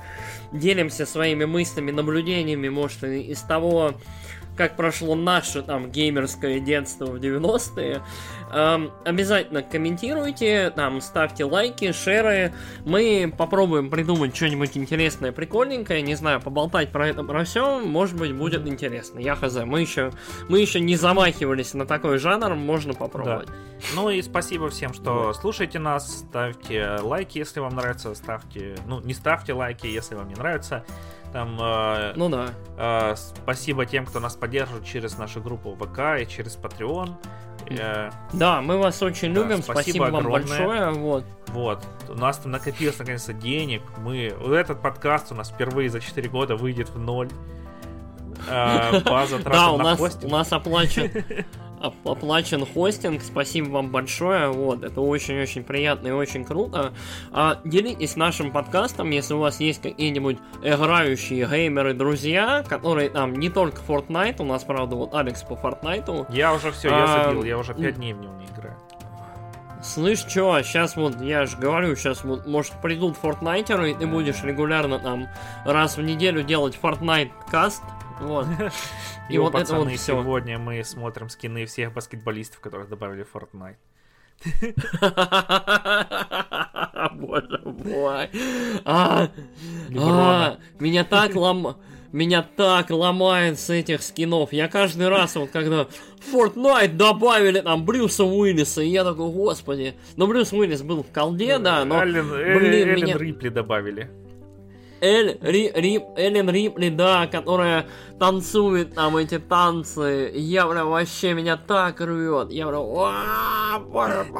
[0.52, 3.94] делимся своими мыслями, наблюдениями, может, из того,
[4.56, 8.02] как прошло наше там геймерское детство в 90-е.
[8.52, 12.52] Эм, обязательно комментируйте, там ставьте лайки, шеры.
[12.84, 18.34] Мы попробуем придумать что-нибудь интересное, прикольненькое, не знаю, поболтать про это, про все, может быть,
[18.34, 19.18] будет интересно.
[19.18, 20.12] Я хз, мы еще,
[20.48, 23.48] мы еще не замахивались на такой жанр, можно попробовать.
[23.48, 23.54] Да.
[23.94, 29.12] Ну и спасибо всем, что слушаете нас, ставьте лайки, если вам нравится, ставьте, ну не
[29.12, 30.84] ставьте лайки, если вам не нравится.
[31.36, 32.54] Там, э, ну да.
[32.78, 37.12] Э, спасибо тем, кто нас поддерживает через нашу группу ВК и через Patreon.
[37.78, 40.90] Э, да, мы вас очень да, любим, спасибо, спасибо вам большое.
[40.92, 41.24] Вот.
[41.48, 43.82] Вот, у нас там накопилось наконец-то денег.
[43.98, 47.28] Мы, вот этот подкаст у нас впервые за 4 года выйдет в ноль.
[48.48, 51.10] Э, база да, у нас, у нас оплачен
[52.04, 56.92] оплачен хостинг, спасибо вам большое, вот, это очень-очень приятно и очень круто.
[57.32, 63.50] А, делитесь нашим подкастом, если у вас есть какие-нибудь играющие геймеры друзья, которые там не
[63.50, 66.26] только Fortnite, у нас, правда, вот Алекс по Fortnite.
[66.32, 68.76] Я уже все, я а, забил, я уже 5 дней в нем не играю.
[69.82, 74.42] Слышь, чё, сейчас вот, я же говорю, сейчас вот, может, придут фортнайтеры, и ты будешь
[74.42, 75.28] регулярно там
[75.64, 77.82] раз в неделю делать Fortnite каст,
[78.20, 78.46] вот.
[79.28, 80.22] И вот это вот все.
[80.22, 83.76] Сегодня мы смотрим скины всех баскетболистов, которых добавили в Fortnite.
[87.14, 88.28] Боже мой.
[88.84, 89.28] А,
[89.98, 91.76] а, меня так лом...
[92.12, 94.52] Меня так ломает с этих скинов.
[94.52, 95.86] Я каждый раз, вот когда
[96.32, 99.94] Fortnite добавили там Брюса Уиллиса, и я такой, господи.
[100.16, 102.00] Но Брюс Уиллис был в колде, да, но...
[102.00, 103.18] Эллен, блин, Эллен меня...
[103.18, 104.10] Рипли добавили.
[105.00, 107.86] Эль, Ри, Рип, Эллен Рипли, да, которая
[108.18, 110.30] танцует там эти танцы.
[110.34, 112.50] Я прям вообще меня так рвет.
[112.50, 112.86] Я прям...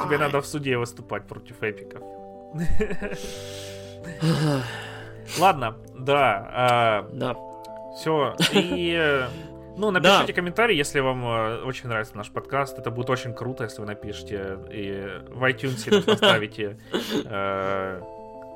[0.07, 2.03] Тебе надо в суде выступать против эпиков.
[5.39, 6.51] Ладно, да.
[6.53, 7.37] А, да.
[7.97, 8.35] Все.
[8.53, 9.29] И э,
[9.77, 10.33] ну, напишите да.
[10.33, 12.79] комментарий, если вам э, очень нравится наш подкаст.
[12.79, 16.79] Это будет очень круто, если вы напишите и в iTunes поставите
[17.25, 18.01] э,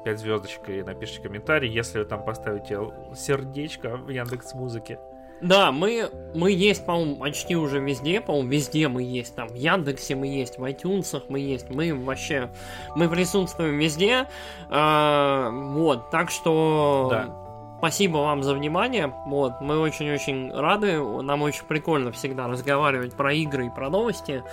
[0.04, 2.78] 5 звездочек и напишите комментарий, если вы там поставите
[3.14, 4.98] сердечко в Яндекс Музыке.
[5.40, 10.14] Да, мы, мы есть, по-моему, почти уже везде, по-моему, везде мы есть, там, в Яндексе
[10.14, 12.50] мы есть, в iTunes мы есть, мы вообще,
[12.94, 14.28] мы присутствуем везде,
[14.68, 17.08] а, вот, так что...
[17.10, 17.76] Да.
[17.78, 19.14] спасибо вам за внимание.
[19.26, 21.02] Вот, мы очень-очень рады.
[21.02, 24.44] Нам очень прикольно всегда разговаривать про игры и про новости.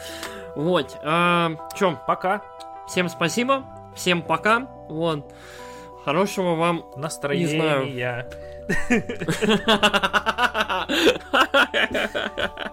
[0.55, 0.97] Вот.
[1.03, 2.41] А, чё, Пока.
[2.87, 3.63] всем спасибо.
[3.97, 4.69] Всем пока.
[4.87, 5.33] Вот.
[6.05, 8.29] Хорошего вам Настроения.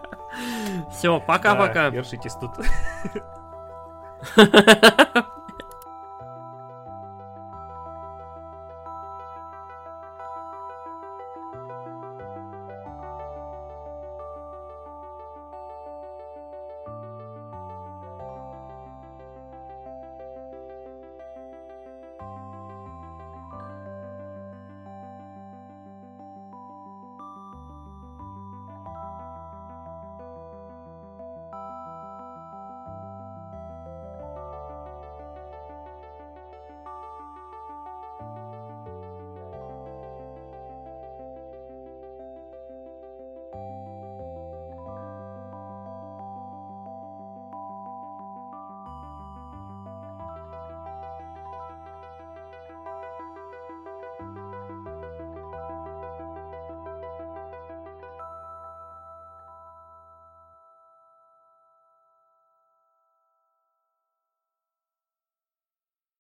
[0.93, 1.91] Все, пока-пока.
[1.91, 2.53] Да, держитесь тут.